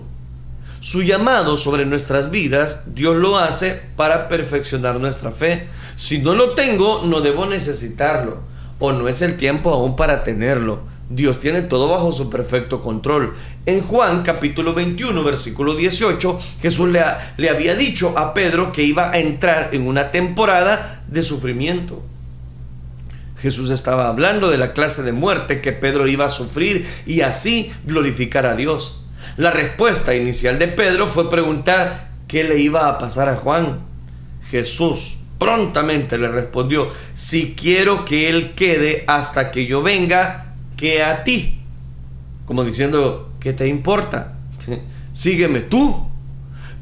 Su 0.86 1.02
llamado 1.02 1.58
sobre 1.58 1.84
nuestras 1.84 2.30
vidas, 2.30 2.84
Dios 2.94 3.16
lo 3.16 3.40
hace 3.40 3.82
para 3.96 4.28
perfeccionar 4.28 5.00
nuestra 5.00 5.32
fe. 5.32 5.68
Si 5.96 6.20
no 6.20 6.36
lo 6.36 6.52
tengo, 6.52 7.02
no 7.04 7.22
debo 7.22 7.48
necesitarlo, 7.48 8.38
o 8.78 8.92
no 8.92 9.10
es 9.10 9.24
el 9.24 9.36
tiempo 9.36 9.72
aún 9.72 9.96
para 9.96 10.22
tenerlo. 10.22 10.82
Dios 11.10 11.40
tiene 11.40 11.64
todo 11.64 11.90
bajo 11.90 12.12
su 12.12 12.30
perfecto 12.30 12.82
control. 12.82 13.34
En 13.66 13.82
Juan 13.82 14.22
capítulo 14.22 14.76
21, 14.76 15.24
versículo 15.24 15.74
18, 15.74 16.40
Jesús 16.62 16.88
le, 16.90 17.04
le, 17.38 17.50
había 17.50 17.74
dicho 17.74 18.16
a 18.16 18.36
Pedro 18.36 18.72
que 18.72 18.84
iba 18.84 19.10
a 19.10 19.18
entrar 19.18 19.70
en 19.72 19.88
una 19.88 20.12
temporada 20.12 21.04
de 21.08 21.24
sufrimiento. 21.24 22.04
Jesús 23.42 23.72
estaba 23.72 24.08
hablando 24.08 24.52
de 24.52 24.60
la 24.60 24.74
clase 24.74 25.02
de 25.02 25.14
muerte 25.14 25.62
que 25.62 25.72
Pedro 25.72 26.08
iba 26.08 26.26
a 26.26 26.30
sufrir 26.30 26.86
y 27.08 27.22
así 27.22 27.72
glorificar 27.88 28.46
a 28.46 28.54
Dios. 28.54 29.02
La 29.38 29.52
respuesta 29.52 30.16
inicial 30.16 30.60
de 30.60 30.68
Pedro 30.68 31.08
fue 31.08 31.30
preguntar 31.30 32.10
qué 32.28 32.44
le 32.44 32.60
iba 32.60 32.88
a 32.88 32.98
pasar 32.98 33.30
a 33.30 33.36
Juan. 33.36 33.80
Jesús 34.50 35.18
prontamente 35.38 36.18
le 36.18 36.30
respondió, 36.30 36.90
si 37.14 37.56
quiero 37.56 38.06
que 38.06 38.30
él 38.30 38.54
quede 38.56 39.04
hasta 39.08 39.52
que 39.52 39.66
yo 39.66 39.82
venga, 39.82 40.56
que 40.78 41.04
a 41.04 41.24
ti. 41.24 41.60
Como 42.46 42.64
diciendo, 42.64 43.34
¿qué 43.40 43.54
te 43.54 43.68
importa? 43.68 44.38
Sígueme 45.12 45.62
tú. 45.62 46.08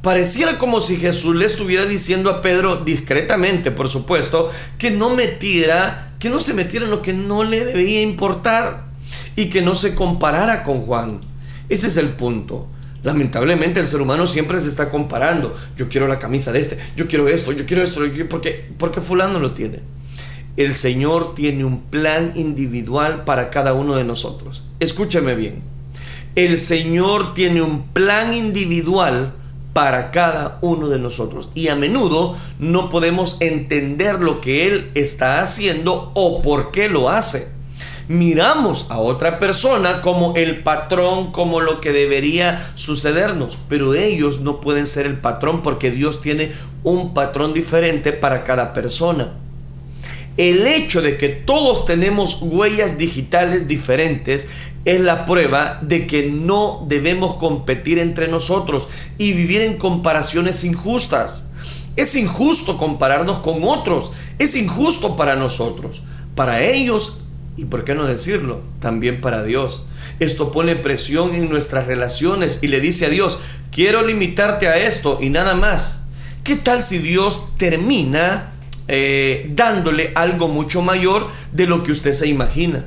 Pareciera 0.02 0.58
como 0.58 0.82
si 0.82 0.98
Jesús 0.98 1.36
le 1.36 1.46
estuviera 1.46 1.86
diciendo 1.86 2.30
a 2.30 2.42
Pedro, 2.42 2.78
discretamente, 2.84 3.72
por 3.72 3.88
supuesto, 3.88 4.50
que 4.78 4.92
no 4.92 5.12
metiera, 5.12 6.14
que 6.20 6.30
no 6.30 6.42
se 6.42 6.54
metiera 6.54 6.86
en 6.86 6.92
lo 6.92 7.02
que 7.02 7.14
no 7.14 7.44
le 7.44 7.64
debía 7.64 8.02
importar 8.02 8.88
y 9.36 9.46
que 9.46 9.62
no 9.62 9.76
se 9.76 9.96
comparara 9.96 10.64
con 10.64 10.82
Juan. 10.82 11.22
Ese 11.70 11.88
es 11.88 11.98
el 11.98 12.10
punto. 12.10 12.68
Lamentablemente 13.04 13.80
el 13.80 13.88
ser 13.88 14.02
humano 14.02 14.28
siempre 14.28 14.60
se 14.60 14.70
está 14.70 14.90
comparando. 14.90 15.56
Yo 15.76 15.90
quiero 15.90 16.08
la 16.08 16.20
camisa 16.20 16.52
de 16.52 16.60
este, 16.60 16.80
yo 16.96 17.08
quiero 17.08 17.28
esto, 17.28 17.52
yo 17.52 17.66
quiero 17.66 17.84
esto, 17.84 18.02
porque, 18.30 18.70
porque 18.78 19.02
fulano 19.02 19.40
lo 19.40 19.54
tiene 19.54 19.82
el 20.56 20.76
Señor 20.76 21.34
tiene 21.34 21.66
un 21.66 21.82
plan 21.82 22.34
individual 22.36 23.24
para 23.24 23.50
cada 23.50 23.74
uno 23.74 23.96
de 23.96 24.04
nosotros. 24.04 24.64
Escúcheme 24.80 25.36
bien. 25.36 25.64
El 26.36 26.58
Señor 26.58 27.34
tiene 27.34 27.62
un 27.62 27.84
plan 27.88 28.34
individual 28.34 29.34
para 29.74 30.12
cada 30.12 30.60
uno 30.62 30.90
de 30.90 31.00
nosotros. 31.00 31.50
Y 31.56 31.70
a 31.70 31.76
menudo 31.76 32.38
no 32.60 32.92
podemos 32.92 33.38
entender 33.40 34.22
lo 34.22 34.42
que 34.42 34.68
Él 34.68 34.92
está 34.94 35.42
haciendo 35.42 36.12
o 36.14 36.44
por 36.44 36.72
qué 36.72 36.88
lo 36.88 37.10
hace. 37.10 37.52
Miramos 38.10 38.88
a 38.90 39.00
otra 39.00 39.40
persona 39.40 40.02
como 40.02 40.36
el 40.36 40.62
patrón, 40.62 41.32
como 41.32 41.62
lo 41.62 41.80
que 41.80 41.94
debería 41.94 42.72
sucedernos, 42.76 43.58
pero 43.70 43.94
ellos 43.94 44.42
no 44.42 44.60
pueden 44.60 44.88
ser 44.88 45.06
el 45.06 45.18
patrón 45.18 45.62
porque 45.62 45.90
Dios 45.90 46.20
tiene 46.20 46.52
un 46.84 47.14
patrón 47.14 47.54
diferente 47.54 48.12
para 48.12 48.44
cada 48.44 48.74
persona. 48.74 49.34
El 50.36 50.68
hecho 50.68 51.02
de 51.02 51.18
que 51.18 51.30
todos 51.30 51.86
tenemos 51.86 52.40
huellas 52.42 52.98
digitales 52.98 53.68
diferentes 53.68 54.48
es 54.84 55.00
la 55.00 55.26
prueba 55.26 55.80
de 55.82 56.06
que 56.06 56.30
no 56.30 56.86
debemos 56.90 57.36
competir 57.36 58.00
entre 58.00 58.28
nosotros 58.28 58.88
y 59.18 59.32
vivir 59.32 59.62
en 59.62 59.78
comparaciones 59.78 60.66
injustas. 60.66 61.46
Es 61.96 62.16
injusto 62.16 62.78
compararnos 62.78 63.40
con 63.40 63.64
otros, 63.64 64.12
es 64.40 64.56
injusto 64.56 65.16
para 65.16 65.36
nosotros, 65.36 66.02
para 66.36 66.64
ellos 66.64 67.23
y, 67.58 67.66
por 67.66 67.86
qué 67.86 67.96
no 67.96 68.08
decirlo, 68.08 68.62
también 68.80 69.22
para 69.22 69.44
Dios. 69.44 69.86
Esto 70.20 70.52
pone 70.52 70.76
presión 70.76 71.36
en 71.36 71.50
nuestras 71.50 71.88
relaciones 71.88 72.60
y 72.62 72.68
le 72.68 72.80
dice 72.80 73.06
a 73.06 73.10
Dios, 73.10 73.40
quiero 73.72 74.06
limitarte 74.06 74.68
a 74.68 74.78
esto 74.78 75.20
y 75.22 75.30
nada 75.30 75.54
más. 75.54 76.06
¿Qué 76.44 76.56
tal 76.56 76.82
si 76.82 76.98
Dios 77.00 77.56
termina 77.58 78.54
eh, 78.90 79.50
dándole 79.56 80.12
algo 80.14 80.50
mucho 80.50 80.82
mayor 80.82 81.30
de 81.54 81.68
lo 81.68 81.84
que 81.84 81.94
usted 81.94 82.12
se 82.12 82.28
imagina. 82.28 82.86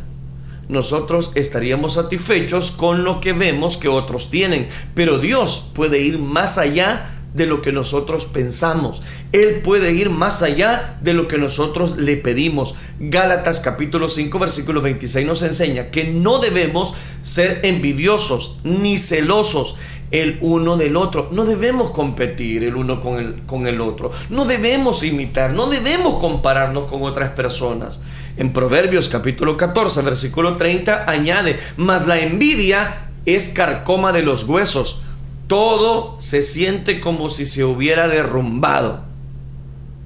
Nosotros 0.69 1.33
estaríamos 1.37 1.95
satisfechos 1.95 2.71
con 2.71 3.03
lo 3.03 3.21
que 3.21 3.33
vemos 3.33 3.79
que 3.79 3.89
otros 3.89 4.29
tienen, 4.29 4.69
pero 4.95 5.19
Dios 5.19 5.71
puede 5.75 6.03
ir 6.03 6.19
más 6.19 6.59
allá 6.59 7.16
de 7.37 7.47
lo 7.47 7.61
que 7.61 7.71
nosotros 7.71 8.25
pensamos. 8.25 9.03
Él 9.33 9.61
puede 9.63 9.93
ir 9.93 10.11
más 10.11 10.43
allá 10.43 10.99
de 11.03 11.13
lo 11.13 11.29
que 11.29 11.39
nosotros 11.39 11.97
le 11.99 12.17
pedimos. 12.17 12.75
Gálatas 12.99 13.61
capítulo 13.61 14.09
5 14.09 14.39
versículo 14.39 14.81
26 14.81 15.27
nos 15.27 15.43
enseña 15.43 15.91
que 15.91 16.05
no 16.05 16.39
debemos 16.39 16.95
ser 17.21 17.61
envidiosos 17.65 18.59
ni 18.65 18.99
celosos 18.99 19.77
el 20.11 20.39
uno 20.41 20.79
del 20.79 20.97
otro. 20.97 21.29
No 21.31 21.45
debemos 21.45 21.91
competir 21.91 22.65
el 22.65 22.75
uno 22.75 23.03
con 23.03 23.19
el, 23.19 23.43
con 23.47 23.67
el 23.67 23.83
otro. 23.83 24.11
No 24.31 24.47
debemos 24.47 25.03
imitar, 25.03 25.53
no 25.53 25.69
debemos 25.69 26.15
compararnos 26.15 26.91
con 26.91 27.03
otras 27.03 27.31
personas. 27.31 28.01
En 28.39 28.53
Proverbios 28.53 29.11
capítulo 29.11 29.57
14, 29.57 30.01
versículo 30.03 30.57
30 30.57 31.11
añade, 31.11 31.59
mas 31.77 32.07
la 32.07 32.19
envidia 32.19 33.09
es 33.27 33.51
carcoma 33.51 34.13
de 34.13 34.23
los 34.23 34.45
huesos. 34.45 35.03
Todo 35.47 36.17
se 36.19 36.43
siente 36.43 37.01
como 37.01 37.29
si 37.29 37.47
se 37.47 37.65
hubiera 37.65 38.09
derrumbado. 38.09 39.01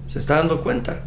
¿Se 0.07 0.19
está 0.19 0.37
dando 0.37 0.61
cuenta? 0.61 1.05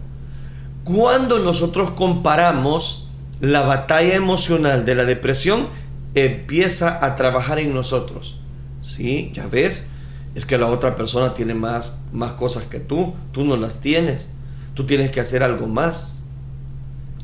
Cuando 0.83 1.39
nosotros 1.39 1.91
comparamos 1.91 3.09
la 3.39 3.61
batalla 3.61 4.15
emocional 4.15 4.85
de 4.85 4.95
la 4.95 5.05
depresión, 5.05 5.67
empieza 6.15 7.05
a 7.05 7.15
trabajar 7.15 7.59
en 7.59 7.73
nosotros. 7.73 8.39
¿sí? 8.81 9.31
Ya 9.33 9.47
ves, 9.47 9.87
es 10.35 10.45
que 10.45 10.57
la 10.57 10.67
otra 10.67 10.95
persona 10.95 11.33
tiene 11.33 11.53
más, 11.53 12.03
más 12.11 12.33
cosas 12.33 12.63
que 12.63 12.79
tú, 12.79 13.13
tú 13.31 13.43
no 13.43 13.57
las 13.57 13.81
tienes, 13.81 14.31
tú 14.73 14.85
tienes 14.85 15.11
que 15.11 15.19
hacer 15.19 15.43
algo 15.43 15.67
más. 15.67 16.23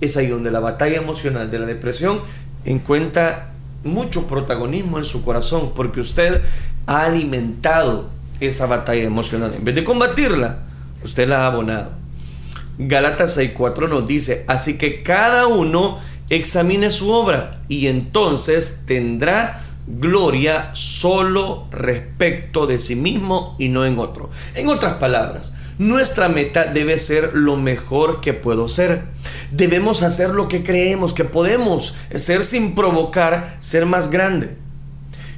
Es 0.02 0.18
ahí 0.18 0.28
donde 0.28 0.52
la 0.52 0.60
batalla 0.60 0.98
emocional 0.98 1.52
de 1.52 1.60
la 1.60 1.66
depresión 1.66 2.22
encuentra 2.66 3.52
mucho 3.84 4.28
protagonismo 4.28 4.98
en 4.98 5.06
su 5.06 5.24
corazón, 5.24 5.72
porque 5.76 6.02
usted 6.02 6.42
ha 6.90 7.06
alimentado 7.06 8.10
esa 8.40 8.66
batalla 8.66 9.04
emocional. 9.04 9.54
En 9.54 9.64
vez 9.64 9.76
de 9.76 9.84
combatirla, 9.84 10.64
usted 11.04 11.30
la 11.30 11.44
ha 11.44 11.46
abonado. 11.46 11.92
Galatas 12.80 13.38
6:4 13.38 13.88
nos 13.88 14.08
dice, 14.08 14.44
así 14.48 14.80
que 14.80 15.04
cada 15.04 15.46
uno 15.46 16.00
examine 16.30 16.90
su 16.90 17.12
obra 17.12 17.62
y 17.68 17.88
entonces 17.88 18.86
tendrá 18.88 19.62
gloria 19.86 20.72
solo 20.74 21.68
respecto 21.72 22.66
de 22.66 22.80
sí 22.80 22.96
mismo 22.96 23.56
y 23.60 23.70
no 23.70 23.86
en 23.86 24.00
otro. 24.00 24.32
En 24.56 24.68
otras 24.68 24.96
palabras, 24.96 25.54
nuestra 25.78 26.28
meta 26.28 26.66
debe 26.66 26.98
ser 26.98 27.32
lo 27.36 27.56
mejor 27.56 28.20
que 28.20 28.34
puedo 28.34 28.68
ser. 28.68 29.04
Debemos 29.52 30.02
hacer 30.02 30.32
lo 30.32 30.48
que 30.48 30.64
creemos 30.64 31.14
que 31.14 31.26
podemos 31.26 31.96
ser 32.16 32.44
sin 32.44 32.74
provocar 32.74 33.58
ser 33.60 33.86
más 33.86 34.10
grande 34.10 34.58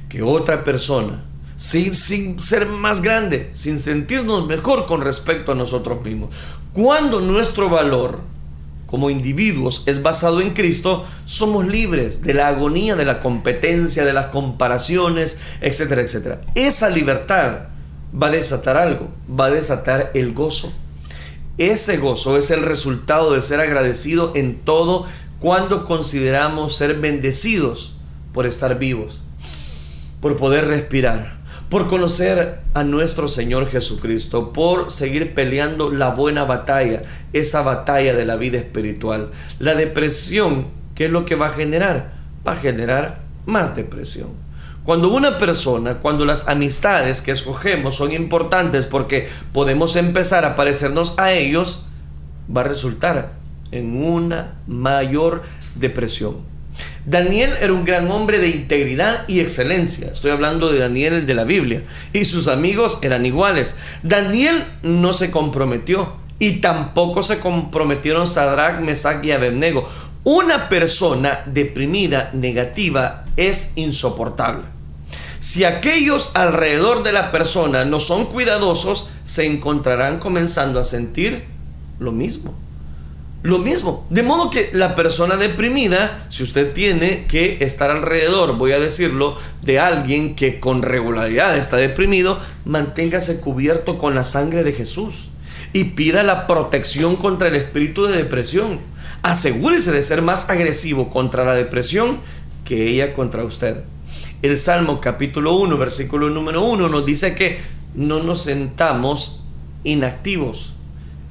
que 0.08 0.22
otra 0.22 0.64
persona. 0.64 1.24
Sin, 1.62 2.40
ser 2.40 2.66
más 2.66 3.02
grande, 3.02 3.48
sin 3.52 3.78
sentirnos 3.78 4.48
mejor 4.48 4.86
con 4.86 5.00
respecto 5.00 5.52
a 5.52 5.54
nosotros 5.54 6.04
mismos. 6.04 6.30
Cuando 6.72 7.20
nuestro 7.20 7.70
valor 7.70 8.18
como 8.88 9.10
individuos 9.10 9.84
es 9.86 10.02
basado 10.02 10.40
en 10.40 10.54
Cristo, 10.54 11.06
somos 11.24 11.64
libres 11.68 12.22
de 12.22 12.34
la 12.34 12.48
agonía, 12.48 12.96
de 12.96 13.04
la 13.04 13.20
competencia, 13.20 14.04
de 14.04 14.12
las 14.12 14.26
comparaciones, 14.26 15.38
etcétera, 15.60 16.02
etcétera. 16.02 16.40
Esa 16.56 16.90
libertad 16.90 17.68
va 18.20 18.26
a 18.26 18.30
desatar 18.32 18.76
algo, 18.76 19.08
va 19.30 19.46
a 19.46 19.50
desatar 19.50 20.10
el 20.14 20.34
gozo. 20.34 20.72
Ese 21.58 21.96
gozo 21.96 22.38
es 22.38 22.50
el 22.50 22.64
resultado 22.64 23.34
de 23.34 23.40
ser 23.40 23.60
agradecido 23.60 24.32
en 24.34 24.58
todo 24.58 25.06
cuando 25.38 25.84
consideramos 25.84 26.76
ser 26.76 26.94
bendecidos 26.98 27.94
por 28.32 28.46
estar 28.46 28.80
vivos, 28.80 29.22
por 30.20 30.36
poder 30.36 30.66
respirar, 30.66 31.41
por 31.72 31.88
conocer 31.88 32.60
a 32.74 32.84
nuestro 32.84 33.28
Señor 33.28 33.66
Jesucristo, 33.66 34.52
por 34.52 34.90
seguir 34.90 35.32
peleando 35.32 35.88
la 35.88 36.10
buena 36.10 36.44
batalla, 36.44 37.02
esa 37.32 37.62
batalla 37.62 38.14
de 38.14 38.26
la 38.26 38.36
vida 38.36 38.58
espiritual. 38.58 39.30
La 39.58 39.74
depresión, 39.74 40.66
¿qué 40.94 41.06
es 41.06 41.10
lo 41.10 41.24
que 41.24 41.34
va 41.34 41.46
a 41.46 41.52
generar? 41.54 42.12
Va 42.46 42.52
a 42.52 42.56
generar 42.56 43.22
más 43.46 43.74
depresión. 43.74 44.34
Cuando 44.84 45.10
una 45.14 45.38
persona, 45.38 46.00
cuando 46.00 46.26
las 46.26 46.46
amistades 46.46 47.22
que 47.22 47.30
escogemos 47.30 47.94
son 47.94 48.12
importantes 48.12 48.84
porque 48.84 49.26
podemos 49.54 49.96
empezar 49.96 50.44
a 50.44 50.54
parecernos 50.54 51.14
a 51.16 51.32
ellos, 51.32 51.86
va 52.54 52.60
a 52.60 52.64
resultar 52.64 53.32
en 53.70 53.96
una 53.96 54.60
mayor 54.66 55.40
depresión. 55.76 56.51
Daniel 57.04 57.54
era 57.60 57.72
un 57.72 57.84
gran 57.84 58.10
hombre 58.10 58.38
de 58.38 58.48
integridad 58.48 59.24
y 59.26 59.40
excelencia. 59.40 60.08
Estoy 60.12 60.30
hablando 60.30 60.70
de 60.70 60.78
Daniel 60.78 61.14
el 61.14 61.26
de 61.26 61.34
la 61.34 61.44
Biblia. 61.44 61.82
Y 62.12 62.24
sus 62.24 62.48
amigos 62.48 62.98
eran 63.02 63.26
iguales. 63.26 63.74
Daniel 64.02 64.62
no 64.82 65.12
se 65.12 65.30
comprometió 65.30 66.14
y 66.38 66.60
tampoco 66.60 67.22
se 67.22 67.40
comprometieron 67.40 68.26
Sadrach, 68.26 68.80
Mesach 68.80 69.24
y 69.24 69.32
Abednego. 69.32 69.88
Una 70.24 70.68
persona 70.68 71.42
deprimida, 71.46 72.30
negativa, 72.32 73.24
es 73.36 73.72
insoportable. 73.74 74.64
Si 75.40 75.64
aquellos 75.64 76.30
alrededor 76.34 77.02
de 77.02 77.10
la 77.10 77.32
persona 77.32 77.84
no 77.84 77.98
son 77.98 78.26
cuidadosos, 78.26 79.10
se 79.24 79.46
encontrarán 79.46 80.20
comenzando 80.20 80.78
a 80.78 80.84
sentir 80.84 81.44
lo 81.98 82.12
mismo 82.12 82.61
lo 83.42 83.58
mismo. 83.58 84.06
De 84.08 84.22
modo 84.22 84.50
que 84.50 84.70
la 84.72 84.94
persona 84.94 85.36
deprimida, 85.36 86.26
si 86.28 86.42
usted 86.42 86.72
tiene 86.72 87.26
que 87.26 87.58
estar 87.60 87.90
alrededor, 87.90 88.56
voy 88.56 88.72
a 88.72 88.80
decirlo, 88.80 89.36
de 89.62 89.80
alguien 89.80 90.36
que 90.36 90.60
con 90.60 90.82
regularidad 90.82 91.56
está 91.56 91.76
deprimido, 91.76 92.38
manténgase 92.64 93.40
cubierto 93.40 93.98
con 93.98 94.14
la 94.14 94.24
sangre 94.24 94.62
de 94.62 94.72
Jesús 94.72 95.28
y 95.72 95.84
pida 95.84 96.22
la 96.22 96.46
protección 96.46 97.16
contra 97.16 97.48
el 97.48 97.56
espíritu 97.56 98.04
de 98.04 98.16
depresión. 98.16 98.80
Asegúrese 99.22 99.90
de 99.90 100.02
ser 100.02 100.22
más 100.22 100.48
agresivo 100.48 101.10
contra 101.10 101.44
la 101.44 101.54
depresión 101.54 102.20
que 102.64 102.88
ella 102.88 103.12
contra 103.12 103.44
usted. 103.44 103.82
El 104.42 104.58
Salmo 104.58 105.00
capítulo 105.00 105.56
1, 105.56 105.78
versículo 105.78 106.30
número 106.30 106.62
1 106.62 106.88
nos 106.88 107.06
dice 107.06 107.34
que 107.34 107.58
no 107.94 108.22
nos 108.22 108.42
sentamos 108.42 109.44
inactivos 109.84 110.71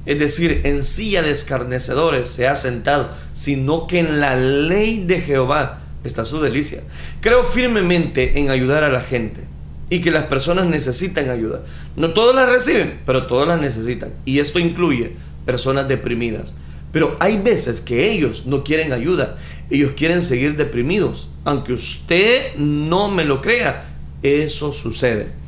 es 0.04 0.18
decir, 0.18 0.62
en 0.64 0.82
silla 0.82 1.22
de 1.22 1.30
escarnecedores 1.30 2.28
se 2.28 2.48
ha 2.48 2.54
sentado, 2.54 3.10
sino 3.32 3.86
que 3.86 4.00
en 4.00 4.20
la 4.20 4.36
ley 4.36 5.04
de 5.06 5.20
Jehová 5.20 5.82
está 6.04 6.24
su 6.24 6.40
delicia. 6.40 6.82
Creo 7.20 7.44
firmemente 7.44 8.38
en 8.40 8.50
ayudar 8.50 8.82
a 8.84 8.90
la 8.90 9.00
gente 9.00 9.42
y 9.90 10.00
que 10.00 10.10
las 10.10 10.24
personas 10.24 10.66
necesitan 10.66 11.30
ayuda. 11.30 11.62
No 11.96 12.14
todas 12.14 12.34
la 12.34 12.46
reciben, 12.46 13.00
pero 13.06 13.26
todas 13.26 13.46
las 13.46 13.60
necesitan. 13.60 14.12
Y 14.24 14.40
esto 14.40 14.58
incluye 14.58 15.12
personas 15.44 15.86
deprimidas. 15.86 16.54
Pero 16.92 17.16
hay 17.20 17.38
veces 17.38 17.80
que 17.80 18.10
ellos 18.10 18.44
no 18.46 18.64
quieren 18.64 18.92
ayuda, 18.92 19.36
ellos 19.70 19.92
quieren 19.96 20.20
seguir 20.20 20.56
deprimidos. 20.56 21.30
Aunque 21.44 21.72
usted 21.72 22.56
no 22.56 23.10
me 23.10 23.24
lo 23.24 23.40
crea, 23.40 23.84
eso 24.22 24.72
sucede. 24.72 25.41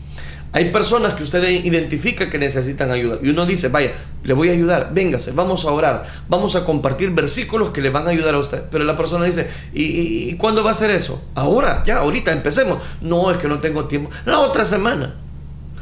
Hay 0.54 0.70
personas 0.70 1.14
que 1.14 1.24
usted 1.24 1.42
identifica 1.64 2.30
que 2.30 2.38
necesitan 2.38 2.92
ayuda 2.92 3.18
y 3.20 3.30
uno 3.30 3.44
dice, 3.44 3.70
vaya, 3.70 3.90
le 4.22 4.34
voy 4.34 4.50
a 4.50 4.52
ayudar, 4.52 4.94
véngase, 4.94 5.32
vamos 5.32 5.64
a 5.64 5.72
orar, 5.72 6.06
vamos 6.28 6.54
a 6.54 6.64
compartir 6.64 7.10
versículos 7.10 7.70
que 7.70 7.80
le 7.80 7.90
van 7.90 8.06
a 8.06 8.10
ayudar 8.10 8.36
a 8.36 8.38
usted. 8.38 8.62
Pero 8.70 8.84
la 8.84 8.94
persona 8.94 9.24
dice, 9.24 9.48
¿y, 9.72 10.34
cuándo 10.34 10.62
va 10.62 10.70
a 10.70 10.74
ser 10.74 10.92
eso? 10.92 11.20
Ahora, 11.34 11.82
ya, 11.84 11.96
ahorita, 11.96 12.30
empecemos. 12.30 12.78
No, 13.00 13.32
es 13.32 13.38
que 13.38 13.48
no 13.48 13.58
tengo 13.58 13.86
tiempo. 13.86 14.10
La 14.26 14.38
otra 14.38 14.64
semana. 14.64 15.16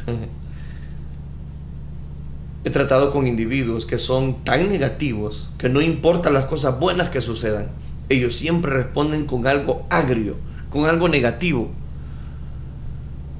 He 2.64 2.70
tratado 2.70 3.12
con 3.12 3.26
individuos 3.26 3.84
que 3.84 3.98
son 3.98 4.42
tan 4.42 4.70
negativos 4.70 5.50
que 5.58 5.68
no 5.68 5.82
importan 5.82 6.32
las 6.32 6.46
cosas 6.46 6.80
buenas 6.80 7.10
que 7.10 7.20
sucedan. 7.20 7.68
Ellos 8.08 8.34
siempre 8.34 8.72
responden 8.72 9.26
con 9.26 9.46
algo 9.46 9.84
agrio, 9.90 10.36
con 10.70 10.86
algo 10.86 11.10
negativo. 11.10 11.72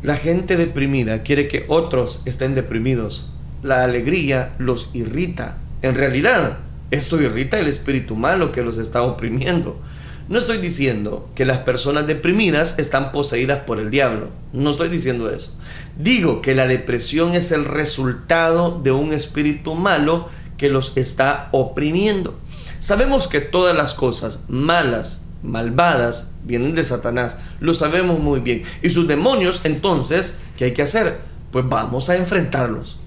La 0.03 0.17
gente 0.17 0.57
deprimida 0.57 1.23
quiere 1.23 1.47
que 1.47 1.65
otros 1.69 2.23
estén 2.25 2.57
deprimidos. 2.57 3.29
La 3.63 3.85
alegría 3.85 4.53
los 4.59 4.91
irrita. 4.95 5.59
En 5.81 5.95
realidad, 5.95 6.59
esto 6.91 7.23
irrita 7.23 7.61
el 7.61 7.69
espíritu 7.69 8.17
malo 8.17 8.51
que 8.51 8.63
los 8.63 8.79
está 8.79 9.03
oprimiendo. 9.05 9.81
No 10.29 10.41
estoy 10.41 10.59
diciendo 10.59 11.31
que 11.37 11.45
las 11.45 11.59
personas 11.59 12.09
deprimidas 12.09 12.81
están 12.81 13.13
poseídas 13.13 13.61
por 13.61 13.79
el 13.79 13.93
diablo. 13.93 14.31
No 14.53 14.71
estoy 14.71 14.89
diciendo 14.89 15.31
eso. 15.31 15.57
Digo 15.97 16.43
que 16.43 16.57
la 16.57 16.67
depresión 16.67 17.37
es 17.37 17.53
el 17.53 17.65
resultado 17.65 18.81
de 18.83 18.91
un 18.91 19.13
espíritu 19.13 19.77
malo 19.77 20.29
que 20.57 20.69
los 20.69 20.97
está 20.97 21.49
oprimiendo. 21.53 22.37
Sabemos 22.81 23.29
que 23.29 23.41
todas 23.41 23.77
las 23.77 23.95
cosas 23.95 24.41
malas 24.49 25.27
malvadas 25.43 26.33
vienen 26.45 26.75
de 26.75 26.85
Satanás. 26.85 27.39
Lo 27.61 27.75
sabemos 27.75 28.19
muy 28.19 28.41
bien. 28.41 28.63
Y 28.83 28.91
sus 28.91 29.09
demonios, 29.09 29.61
entonces, 29.65 30.37
¿qué 30.57 30.67
hay 30.67 30.75
que 30.75 30.83
hacer? 30.83 31.21
Pues 31.51 31.69
vamos 31.69 32.11
a 32.11 32.17
enfrentarlos. 32.17 32.99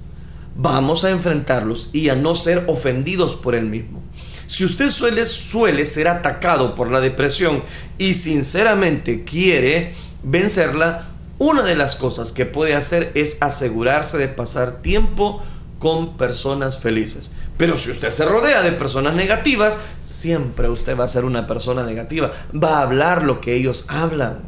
Vamos 0.56 1.04
a 1.04 1.12
enfrentarlos 1.12 1.90
y 1.92 2.10
a 2.10 2.16
no 2.16 2.36
ser 2.36 2.64
ofendidos 2.68 3.36
por 3.36 3.56
él 3.56 3.66
mismo. 3.66 4.02
Si 4.48 4.64
usted 4.64 4.90
suele, 4.90 5.26
suele 5.26 5.86
ser 5.86 6.08
atacado 6.08 6.76
por 6.76 6.92
la 6.92 7.02
depresión 7.02 7.64
y 7.98 8.14
sinceramente 8.14 9.24
quiere 9.24 9.94
vencerla, 10.24 11.08
una 11.38 11.64
de 11.64 11.76
las 11.76 11.96
cosas 11.96 12.32
que 12.32 12.46
puede 12.46 12.76
hacer 12.76 13.12
es 13.16 13.42
asegurarse 13.42 14.18
de 14.18 14.28
pasar 14.28 14.82
tiempo 14.82 15.42
con 15.80 16.16
personas 16.16 16.80
felices. 16.80 17.32
Pero 17.58 17.78
si 17.78 17.92
usted 17.92 18.10
se 18.10 18.26
rodea 18.26 18.62
de 18.62 18.74
personas 18.74 19.16
negativas, 19.16 19.78
siempre 20.04 20.70
usted 20.70 20.98
va 20.98 21.06
a 21.06 21.10
ser 21.10 21.24
una 21.24 21.48
persona 21.48 21.84
negativa. 21.84 22.32
Va 22.54 22.80
a 22.80 22.82
hablar 22.82 23.24
lo 23.24 23.40
que 23.40 23.56
ellos 23.56 23.86
hablan. 23.88 24.40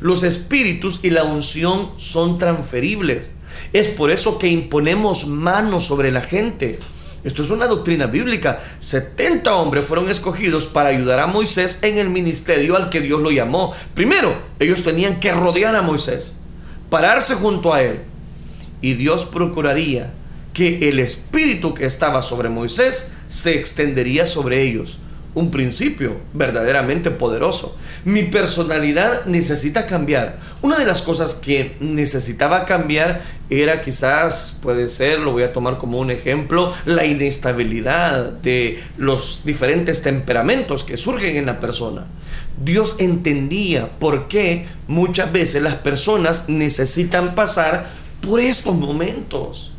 Los 0.00 0.22
espíritus 0.22 1.00
y 1.02 1.10
la 1.10 1.24
unción 1.24 1.92
son 1.96 2.38
transferibles. 2.38 3.32
Es 3.72 3.88
por 3.88 4.10
eso 4.10 4.38
que 4.38 4.48
imponemos 4.48 5.26
manos 5.26 5.84
sobre 5.84 6.12
la 6.12 6.20
gente. 6.20 6.78
Esto 7.24 7.42
es 7.42 7.50
una 7.50 7.66
doctrina 7.66 8.06
bíblica. 8.06 8.60
70 8.78 9.56
hombres 9.56 9.84
fueron 9.84 10.08
escogidos 10.08 10.66
para 10.66 10.90
ayudar 10.90 11.18
a 11.18 11.26
Moisés 11.26 11.80
en 11.82 11.98
el 11.98 12.10
ministerio 12.10 12.76
al 12.76 12.90
que 12.90 13.00
Dios 13.00 13.20
lo 13.20 13.32
llamó. 13.32 13.74
Primero, 13.94 14.36
ellos 14.60 14.84
tenían 14.84 15.18
que 15.18 15.32
rodear 15.32 15.74
a 15.74 15.82
Moisés, 15.82 16.36
pararse 16.90 17.34
junto 17.34 17.74
a 17.74 17.82
él. 17.82 18.02
Y 18.80 18.94
Dios 18.94 19.24
procuraría 19.24 20.12
que 20.56 20.88
el 20.88 21.00
espíritu 21.00 21.74
que 21.74 21.84
estaba 21.84 22.22
sobre 22.22 22.48
Moisés 22.48 23.12
se 23.28 23.58
extendería 23.58 24.24
sobre 24.24 24.62
ellos. 24.62 24.98
Un 25.34 25.50
principio 25.50 26.16
verdaderamente 26.32 27.10
poderoso. 27.10 27.76
Mi 28.06 28.22
personalidad 28.22 29.26
necesita 29.26 29.84
cambiar. 29.84 30.38
Una 30.62 30.78
de 30.78 30.86
las 30.86 31.02
cosas 31.02 31.34
que 31.34 31.76
necesitaba 31.80 32.64
cambiar 32.64 33.20
era 33.50 33.82
quizás, 33.82 34.58
puede 34.62 34.88
ser, 34.88 35.20
lo 35.20 35.32
voy 35.32 35.42
a 35.42 35.52
tomar 35.52 35.76
como 35.76 35.98
un 35.98 36.10
ejemplo, 36.10 36.72
la 36.86 37.04
inestabilidad 37.04 38.32
de 38.32 38.82
los 38.96 39.42
diferentes 39.44 40.00
temperamentos 40.00 40.84
que 40.84 40.96
surgen 40.96 41.36
en 41.36 41.44
la 41.44 41.60
persona. 41.60 42.06
Dios 42.64 42.96
entendía 42.98 43.90
por 43.98 44.26
qué 44.26 44.64
muchas 44.88 45.30
veces 45.32 45.60
las 45.60 45.74
personas 45.74 46.48
necesitan 46.48 47.34
pasar 47.34 47.90
por 48.22 48.40
estos 48.40 48.74
momentos 48.74 49.74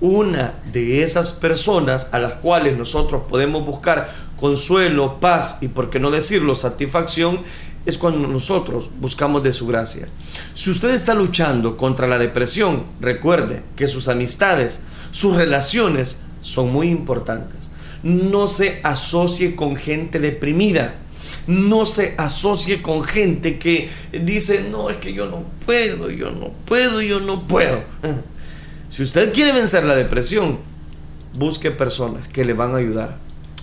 una 0.00 0.54
de 0.72 1.02
esas 1.02 1.32
personas 1.32 2.08
a 2.12 2.18
las 2.18 2.34
cuales 2.34 2.76
nosotros 2.76 3.22
podemos 3.28 3.64
buscar 3.64 4.10
consuelo, 4.36 5.18
paz 5.20 5.58
y, 5.60 5.68
por 5.68 5.90
qué 5.90 5.98
no 5.98 6.10
decirlo, 6.10 6.54
satisfacción, 6.54 7.40
es 7.86 7.98
cuando 7.98 8.26
nosotros 8.28 8.90
buscamos 9.00 9.42
de 9.42 9.52
su 9.52 9.66
gracia. 9.66 10.08
Si 10.54 10.70
usted 10.70 10.90
está 10.90 11.14
luchando 11.14 11.76
contra 11.76 12.06
la 12.08 12.18
depresión, 12.18 12.84
recuerde 13.00 13.62
que 13.76 13.86
sus 13.86 14.08
amistades, 14.08 14.80
sus 15.12 15.36
relaciones 15.36 16.18
son 16.40 16.72
muy 16.72 16.90
importantes. 16.90 17.70
No 18.02 18.48
se 18.48 18.80
asocie 18.82 19.56
con 19.56 19.76
gente 19.76 20.18
deprimida. 20.18 20.96
No 21.46 21.86
se 21.86 22.14
asocie 22.18 22.82
con 22.82 23.04
gente 23.04 23.58
que 23.58 23.88
dice, 24.12 24.66
no, 24.68 24.90
es 24.90 24.96
que 24.96 25.14
yo 25.14 25.26
no 25.26 25.44
puedo, 25.64 26.10
yo 26.10 26.32
no 26.32 26.50
puedo, 26.64 27.00
yo 27.00 27.20
no 27.20 27.46
puedo. 27.46 27.84
Si 28.88 29.02
usted 29.02 29.32
quiere 29.32 29.52
vencer 29.52 29.84
la 29.84 29.96
depresión, 29.96 30.58
busque 31.34 31.70
personas 31.70 32.28
que 32.28 32.44
le 32.44 32.52
van 32.52 32.74
a 32.74 32.78
ayudar 32.78 33.18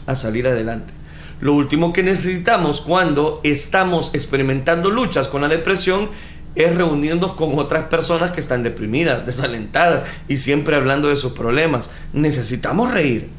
a 0.06 0.16
salir 0.16 0.48
adelante. 0.48 0.94
Lo 1.40 1.54
último 1.54 1.92
que 1.92 2.04
necesitamos 2.04 2.82
cuando 2.82 3.42
estamos 3.44 4.12
experimentando 4.14 4.90
luchas 4.90 5.28
con 5.28 5.42
la 5.42 5.48
depresión 5.48 6.10
es 6.56 6.76
reunirnos 6.76 7.34
con 7.34 7.58
otras 7.58 7.86
personas 7.86 8.32
que 8.32 8.40
están 8.40 8.64
deprimidas, 8.64 9.26
desalentadas 9.26 10.08
y 10.28 10.38
siempre 10.38 10.76
hablando 10.76 11.10
de 11.10 11.16
sus 11.16 11.34
problemas. 11.34 11.90
Necesitamos 12.14 12.92
reír, 12.92 13.30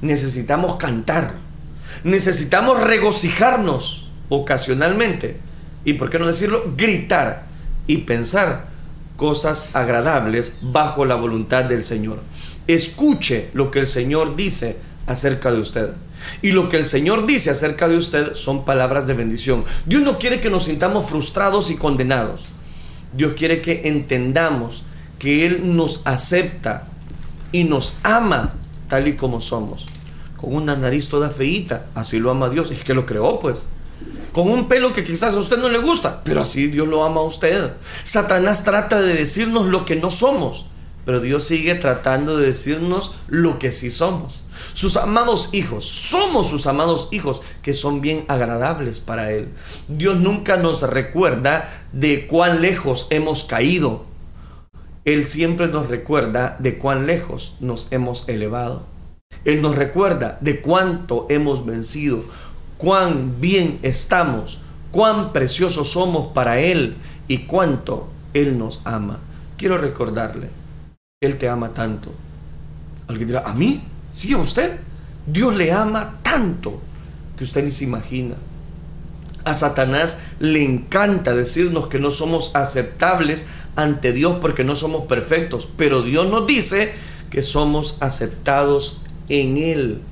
necesitamos 0.00 0.76
cantar, 0.76 1.34
necesitamos 2.02 2.82
regocijarnos 2.82 4.10
ocasionalmente. 4.28 5.38
Y, 5.84 5.94
por 5.94 6.10
qué 6.10 6.18
no 6.18 6.26
decirlo, 6.26 6.74
gritar 6.76 7.44
y 7.86 7.98
pensar 7.98 8.75
cosas 9.16 9.70
agradables 9.74 10.58
bajo 10.62 11.04
la 11.04 11.14
voluntad 11.14 11.64
del 11.64 11.82
Señor. 11.82 12.20
Escuche 12.66 13.50
lo 13.54 13.70
que 13.70 13.80
el 13.80 13.86
Señor 13.86 14.36
dice 14.36 14.76
acerca 15.06 15.50
de 15.52 15.60
usted. 15.60 15.90
Y 16.42 16.52
lo 16.52 16.68
que 16.68 16.76
el 16.76 16.86
Señor 16.86 17.26
dice 17.26 17.50
acerca 17.50 17.88
de 17.88 17.96
usted 17.96 18.34
son 18.34 18.64
palabras 18.64 19.06
de 19.06 19.14
bendición. 19.14 19.64
Dios 19.84 20.02
no 20.02 20.18
quiere 20.18 20.40
que 20.40 20.50
nos 20.50 20.64
sintamos 20.64 21.08
frustrados 21.08 21.70
y 21.70 21.76
condenados. 21.76 22.44
Dios 23.16 23.34
quiere 23.34 23.62
que 23.62 23.82
entendamos 23.84 24.84
que 25.18 25.46
Él 25.46 25.76
nos 25.76 26.02
acepta 26.06 26.88
y 27.52 27.64
nos 27.64 27.98
ama 28.02 28.54
tal 28.88 29.08
y 29.08 29.16
como 29.16 29.40
somos. 29.40 29.86
Con 30.36 30.54
una 30.54 30.76
nariz 30.76 31.08
toda 31.08 31.30
feíta, 31.30 31.86
así 31.94 32.18
lo 32.18 32.30
ama 32.30 32.50
Dios. 32.50 32.70
Es 32.70 32.84
que 32.84 32.94
lo 32.94 33.06
creó, 33.06 33.40
pues. 33.40 33.68
Con 34.36 34.50
un 34.50 34.68
pelo 34.68 34.92
que 34.92 35.02
quizás 35.02 35.32
a 35.32 35.38
usted 35.38 35.56
no 35.56 35.70
le 35.70 35.78
gusta, 35.78 36.22
pero 36.22 36.42
así 36.42 36.66
Dios 36.66 36.86
lo 36.86 37.02
ama 37.06 37.22
a 37.22 37.24
usted. 37.24 37.72
Satanás 38.04 38.64
trata 38.64 39.00
de 39.00 39.14
decirnos 39.14 39.64
lo 39.64 39.86
que 39.86 39.96
no 39.96 40.10
somos, 40.10 40.66
pero 41.06 41.20
Dios 41.20 41.44
sigue 41.44 41.74
tratando 41.74 42.36
de 42.36 42.48
decirnos 42.48 43.14
lo 43.28 43.58
que 43.58 43.72
sí 43.72 43.88
somos 43.88 44.44
sus 44.74 44.98
amados 44.98 45.54
hijos. 45.54 45.86
Somos 45.86 46.48
sus 46.48 46.66
amados 46.66 47.08
hijos 47.12 47.40
que 47.62 47.72
son 47.72 48.02
bien 48.02 48.26
agradables 48.28 49.00
para 49.00 49.32
Él. 49.32 49.48
Dios 49.88 50.18
nunca 50.18 50.58
nos 50.58 50.82
recuerda 50.82 51.66
de 51.94 52.26
cuán 52.26 52.60
lejos 52.60 53.06
hemos 53.08 53.44
caído. 53.44 54.04
Él 55.06 55.24
siempre 55.24 55.68
nos 55.68 55.88
recuerda 55.88 56.56
de 56.58 56.76
cuán 56.76 57.06
lejos 57.06 57.54
nos 57.60 57.88
hemos 57.90 58.28
elevado. 58.28 58.84
Él 59.44 59.62
nos 59.62 59.76
recuerda 59.76 60.38
de 60.40 60.60
cuánto 60.60 61.26
hemos 61.28 61.64
vencido, 61.64 62.24
cuán 62.78 63.40
bien 63.40 63.78
estamos, 63.82 64.60
cuán 64.90 65.32
preciosos 65.32 65.90
somos 65.90 66.28
para 66.28 66.60
Él 66.60 66.96
y 67.28 67.38
cuánto 67.38 68.08
Él 68.34 68.58
nos 68.58 68.80
ama. 68.84 69.18
Quiero 69.56 69.78
recordarle, 69.78 70.50
Él 71.20 71.38
te 71.38 71.48
ama 71.48 71.72
tanto. 71.72 72.12
Alguien 73.08 73.28
dirá, 73.28 73.42
¿a 73.46 73.54
mí? 73.54 73.82
¿Sí 74.12 74.32
a 74.32 74.38
usted? 74.38 74.80
Dios 75.26 75.54
le 75.56 75.72
ama 75.72 76.18
tanto 76.22 76.80
que 77.36 77.44
usted 77.44 77.64
ni 77.64 77.70
se 77.70 77.84
imagina. 77.84 78.36
A 79.44 79.54
Satanás 79.54 80.22
le 80.40 80.64
encanta 80.64 81.34
decirnos 81.34 81.86
que 81.86 82.00
no 82.00 82.10
somos 82.10 82.50
aceptables 82.54 83.46
ante 83.76 84.12
Dios 84.12 84.38
porque 84.40 84.64
no 84.64 84.74
somos 84.74 85.06
perfectos, 85.06 85.68
pero 85.76 86.02
Dios 86.02 86.28
nos 86.28 86.46
dice 86.46 86.92
que 87.30 87.42
somos 87.42 87.98
aceptados 88.00 89.02
en 89.28 89.56
Él, 89.56 90.02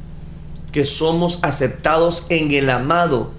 que 0.75 0.85
somos 0.85 1.39
aceptados 1.43 2.27
en 2.31 2.53
el 2.53 2.69
amado 2.69 3.31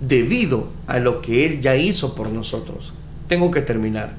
debido 0.00 0.68
a 0.86 1.00
lo 1.00 1.22
que 1.22 1.44
Él 1.44 1.60
ya 1.60 1.74
hizo 1.74 2.14
por 2.14 2.28
nosotros. 2.28 2.92
Tengo 3.26 3.50
que 3.50 3.62
terminar. 3.62 4.14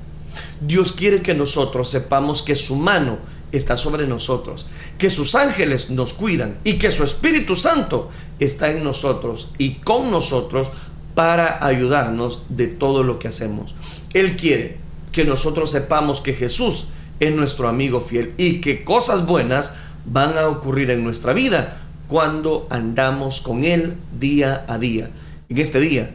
Dios 0.60 0.92
quiere 0.92 1.22
que 1.22 1.34
nosotros 1.34 1.90
sepamos 1.90 2.42
que 2.42 2.58
su 2.58 2.76
mano 2.76 3.20
está 3.54 3.78
sobre 3.78 4.08
nosotros, 4.08 4.68
que 4.98 5.10
sus 5.10 5.36
ángeles 5.36 5.90
nos 5.90 6.12
cuidan 6.12 6.58
y 6.66 6.74
que 6.74 6.92
su 6.92 7.06
Espíritu 7.06 7.56
Santo 7.56 8.10
está 8.40 8.70
en 8.70 8.84
nosotros 8.84 9.54
y 9.58 9.76
con 9.76 10.12
nosotros 10.12 10.70
para 11.14 11.66
ayudarnos 11.66 12.42
de 12.50 12.68
todo 12.68 13.04
lo 13.04 13.20
que 13.20 13.30
hacemos. 13.30 13.74
Él 14.12 14.36
quiere 14.36 14.80
que 15.14 15.24
nosotros 15.24 15.72
sepamos 15.72 16.20
que 16.20 16.34
Jesús 16.34 16.88
es 17.22 17.34
nuestro 17.34 17.70
amigo 17.70 18.02
fiel 18.02 18.34
y 18.36 18.60
que 18.60 18.84
cosas 18.84 19.26
buenas 19.26 19.76
van 20.06 20.38
a 20.38 20.50
ocurrir 20.50 20.92
en 20.92 21.06
nuestra 21.06 21.32
vida 21.32 21.85
cuando 22.08 22.68
andamos 22.70 23.42
con 23.42 23.64
Él 23.64 23.98
día 24.20 24.66
a 24.68 24.78
día. 24.78 25.10
En 25.50 25.58
este 25.58 25.80
día, 25.80 26.12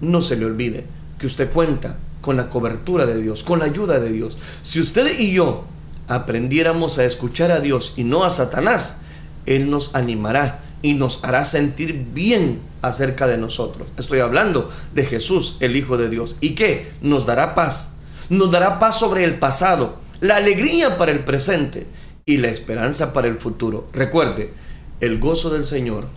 no 0.00 0.22
se 0.22 0.36
le 0.36 0.46
olvide 0.46 0.84
que 1.18 1.26
usted 1.26 1.50
cuenta 1.50 1.98
con 2.20 2.36
la 2.36 2.48
cobertura 2.48 3.06
de 3.06 3.20
Dios, 3.20 3.42
con 3.42 3.60
la 3.60 3.66
ayuda 3.66 3.98
de 3.98 4.12
Dios. 4.12 4.38
Si 4.62 4.80
usted 4.80 5.18
y 5.18 5.32
yo 5.32 5.64
aprendiéramos 6.08 6.98
a 6.98 7.04
escuchar 7.04 7.52
a 7.52 7.60
Dios 7.60 7.94
y 7.96 8.04
no 8.04 8.24
a 8.24 8.30
Satanás, 8.30 9.02
Él 9.46 9.70
nos 9.70 9.94
animará 9.94 10.64
y 10.82 10.94
nos 10.94 11.24
hará 11.24 11.44
sentir 11.44 12.08
bien 12.12 12.60
acerca 12.82 13.26
de 13.26 13.38
nosotros. 13.38 13.88
Estoy 13.98 14.20
hablando 14.20 14.70
de 14.94 15.04
Jesús, 15.04 15.56
el 15.60 15.76
Hijo 15.76 15.96
de 15.96 16.08
Dios. 16.08 16.36
¿Y 16.40 16.54
qué? 16.54 16.92
Nos 17.02 17.26
dará 17.26 17.54
paz. 17.54 17.96
Nos 18.28 18.50
dará 18.50 18.78
paz 18.78 18.98
sobre 18.98 19.24
el 19.24 19.38
pasado, 19.38 19.98
la 20.20 20.36
alegría 20.36 20.96
para 20.96 21.12
el 21.12 21.24
presente 21.24 21.86
y 22.24 22.36
la 22.36 22.48
esperanza 22.48 23.12
para 23.12 23.26
el 23.26 23.38
futuro. 23.38 23.88
Recuerde, 23.92 24.52
el 25.00 25.18
gozo 25.18 25.50
del 25.50 25.64
Señor 25.64 26.08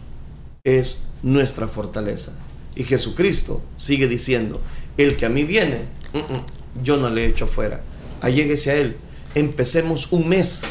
es 0.64 1.06
nuestra 1.22 1.68
fortaleza. 1.68 2.38
Y 2.76 2.84
Jesucristo 2.84 3.62
sigue 3.76 4.08
diciendo, 4.08 4.62
el 4.98 5.18
que 5.18 5.26
a 5.26 5.30
mí 5.30 5.44
viene, 5.44 5.86
mm, 6.14 6.18
mm, 6.18 6.84
yo 6.84 6.98
no 6.98 7.10
le 7.10 7.26
echo 7.26 7.48
fuera. 7.48 7.82
Alléguese 8.22 8.72
a 8.72 8.76
Él 8.76 8.98
empecemos 9.36 10.12
un 10.12 10.30
mes, 10.30 10.64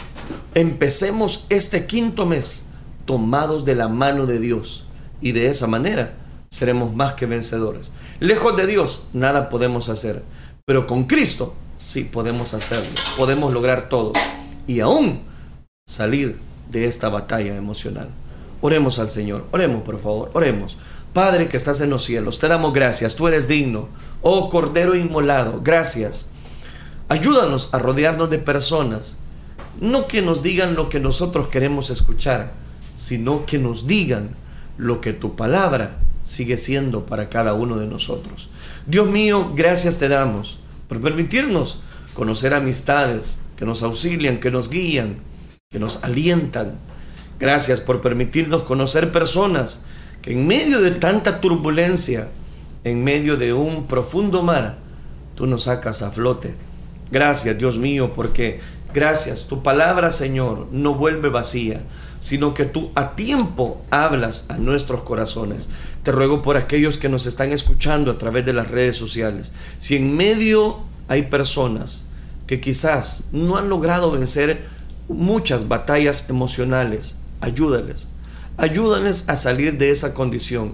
empecemos 0.55 1.47
este 1.49 1.87
quinto 1.87 2.27
mes 2.27 2.63
tomados 3.05 3.65
de 3.65 3.75
la 3.75 3.89
mano 3.89 4.27
de 4.27 4.39
Dios 4.39 4.85
y 5.21 5.33
de 5.33 5.49
esa 5.49 5.67
manera 5.67 6.15
seremos 6.51 6.95
más 6.95 7.15
que 7.15 7.27
vencedores. 7.27 7.91
Lejos 8.21 8.57
de 8.57 8.67
Dios 8.67 9.09
nada 9.13 9.49
podemos 9.49 9.89
hacer, 9.89 10.23
pero 10.65 10.87
con 10.87 11.05
Cristo 11.05 11.55
sí 11.77 12.05
podemos 12.05 12.55
hacerlo, 12.55 12.91
podemos 13.17 13.53
lograr 13.53 13.89
todo 13.89 14.13
y 14.67 14.81
aún 14.81 15.21
salir 15.87 16.39
de 16.73 16.87
esta 16.87 17.09
batalla 17.09 17.55
emocional. 17.55 18.09
Oremos 18.61 18.99
al 18.99 19.11
Señor, 19.11 19.47
oremos 19.53 19.83
por 19.83 20.01
favor, 20.01 20.31
oremos. 20.35 20.79
Padre 21.13 21.49
que 21.49 21.57
estás 21.57 21.81
en 21.81 21.91
los 21.91 22.05
cielos, 22.05 22.41
te 22.41 22.49
damos 22.49 22.73
gracias, 22.73 23.15
tú 23.15 23.29
eres 23.29 23.47
digno. 23.47 23.89
Oh 24.23 24.49
Cordero 24.51 24.97
inmolado, 24.97 25.61
gracias 25.63 26.27
Ayúdanos 27.13 27.75
a 27.75 27.79
rodearnos 27.79 28.31
de 28.31 28.39
personas, 28.39 29.19
no 29.79 30.07
que 30.07 30.23
nos 30.23 30.43
digan 30.43 30.75
lo 30.75 30.89
que 30.89 30.99
nosotros 30.99 31.49
queremos 31.49 31.91
escuchar, 31.91 32.55
sino 32.95 33.45
que 33.45 33.59
nos 33.59 33.87
digan 33.87 34.31
lo 34.79 35.03
que 35.03 35.13
tu 35.13 35.37
palabra 35.37 35.99
sigue 36.23 36.57
siendo 36.57 37.05
para 37.05 37.29
cada 37.29 37.53
uno 37.53 37.77
de 37.77 37.87
nosotros. 37.87 38.49
Dios 38.87 39.09
mío, 39.09 39.53
gracias 39.55 39.99
te 39.99 40.09
damos 40.09 40.59
por 40.89 41.03
permitirnos 41.03 41.81
conocer 42.15 42.55
amistades 42.55 43.41
que 43.57 43.67
nos 43.67 43.83
auxilian, 43.83 44.41
que 44.41 44.51
nos 44.51 44.71
guían, 44.71 45.19
que 45.73 45.79
nos 45.79 46.05
alientan. 46.05 46.75
Gracias 47.41 47.81
por 47.81 48.01
permitirnos 48.01 48.63
conocer 48.63 49.11
personas 49.11 49.85
que 50.21 50.33
en 50.33 50.47
medio 50.47 50.81
de 50.81 50.93
tanta 50.93 51.41
turbulencia, 51.41 52.29
en 52.85 53.03
medio 53.03 53.37
de 53.37 53.53
un 53.53 53.89
profundo 53.89 54.43
mar, 54.43 54.79
tú 55.35 55.47
nos 55.47 55.65
sacas 55.65 56.03
a 56.03 56.11
flote 56.13 56.55
Gracias, 57.13 57.59
Dios 57.59 57.77
mío, 57.77 58.15
porque 58.15 58.61
gracias, 58.95 59.45
tu 59.45 59.63
palabra, 59.63 60.11
Señor, 60.11 60.69
no 60.73 60.95
vuelve 60.95 61.29
vacía, 61.29 61.83
sino 62.21 62.55
que 62.55 62.65
tú 62.65 62.91
a 62.95 63.15
tiempo 63.15 63.83
hablas 63.91 64.47
a 64.49 64.57
nuestros 64.57 65.03
corazones. 65.03 65.69
Te 66.03 66.11
ruego 66.11 66.41
por 66.41 66.57
aquellos 66.57 66.97
que 66.97 67.11
nos 67.11 67.27
están 67.27 67.53
escuchando 67.53 68.11
a 68.11 68.17
través 68.17 68.47
de 68.47 68.55
las 68.55 68.71
redes 68.71 68.97
sociales. 68.97 69.53
Si 69.77 69.97
en 69.97 70.17
medio 70.17 70.81
hay 71.07 71.25
personas 71.25 72.07
que 72.47 72.63
quizás 72.63 73.25
no 73.31 73.59
han 73.59 73.69
logrado 73.69 74.11
vencer 74.11 74.65
muchas 75.09 75.69
batallas 75.69 76.29
emocionales, 76.29 77.17
ayúdales. 77.41 78.09
Ayúdales 78.57 79.29
a 79.29 79.37
salir 79.37 79.79
de 79.79 79.91
esa 79.91 80.15
condición. 80.15 80.73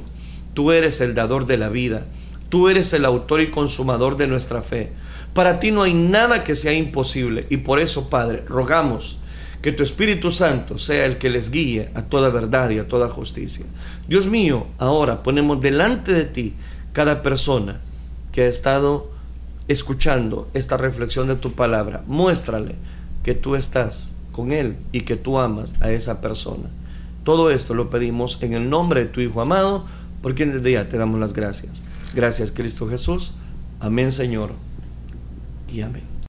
Tú 0.54 0.72
eres 0.72 1.00
el 1.00 1.14
dador 1.14 1.46
de 1.46 1.56
la 1.56 1.68
vida. 1.68 2.06
Tú 2.48 2.68
eres 2.68 2.92
el 2.92 3.04
autor 3.04 3.40
y 3.40 3.50
consumador 3.50 4.16
de 4.16 4.26
nuestra 4.26 4.62
fe. 4.62 4.92
Para 5.34 5.60
ti 5.60 5.70
no 5.70 5.82
hay 5.82 5.94
nada 5.94 6.42
que 6.44 6.54
sea 6.54 6.72
imposible 6.72 7.46
y 7.50 7.58
por 7.58 7.78
eso, 7.78 8.10
Padre, 8.10 8.42
rogamos 8.48 9.18
que 9.62 9.72
tu 9.72 9.82
Espíritu 9.82 10.30
Santo 10.30 10.78
sea 10.78 11.04
el 11.04 11.18
que 11.18 11.30
les 11.30 11.50
guíe 11.50 11.90
a 11.94 12.02
toda 12.02 12.30
verdad 12.30 12.70
y 12.70 12.78
a 12.78 12.88
toda 12.88 13.08
justicia. 13.08 13.66
Dios 14.08 14.26
mío, 14.26 14.66
ahora 14.78 15.22
ponemos 15.22 15.60
delante 15.60 16.12
de 16.12 16.24
ti 16.24 16.54
cada 16.92 17.22
persona 17.22 17.80
que 18.32 18.42
ha 18.42 18.46
estado 18.46 19.10
escuchando 19.68 20.48
esta 20.54 20.76
reflexión 20.76 21.28
de 21.28 21.36
tu 21.36 21.52
palabra. 21.52 22.02
Muéstrale 22.06 22.76
que 23.22 23.34
tú 23.34 23.56
estás 23.56 24.14
con 24.38 24.52
Él 24.52 24.76
y 24.92 25.00
que 25.00 25.16
tú 25.16 25.40
amas 25.40 25.74
a 25.80 25.90
esa 25.90 26.20
persona. 26.20 26.70
Todo 27.24 27.50
esto 27.50 27.74
lo 27.74 27.90
pedimos 27.90 28.40
en 28.40 28.52
el 28.52 28.70
nombre 28.70 29.00
de 29.00 29.06
tu 29.08 29.20
Hijo 29.20 29.40
amado, 29.40 29.84
por 30.22 30.36
quien 30.36 30.52
desde 30.52 30.70
ya 30.70 30.88
te 30.88 30.96
damos 30.96 31.18
las 31.18 31.32
gracias. 31.32 31.82
Gracias 32.14 32.52
Cristo 32.52 32.88
Jesús. 32.88 33.32
Amén 33.80 34.12
Señor 34.12 34.52
y 35.68 35.80
amén. 35.80 36.08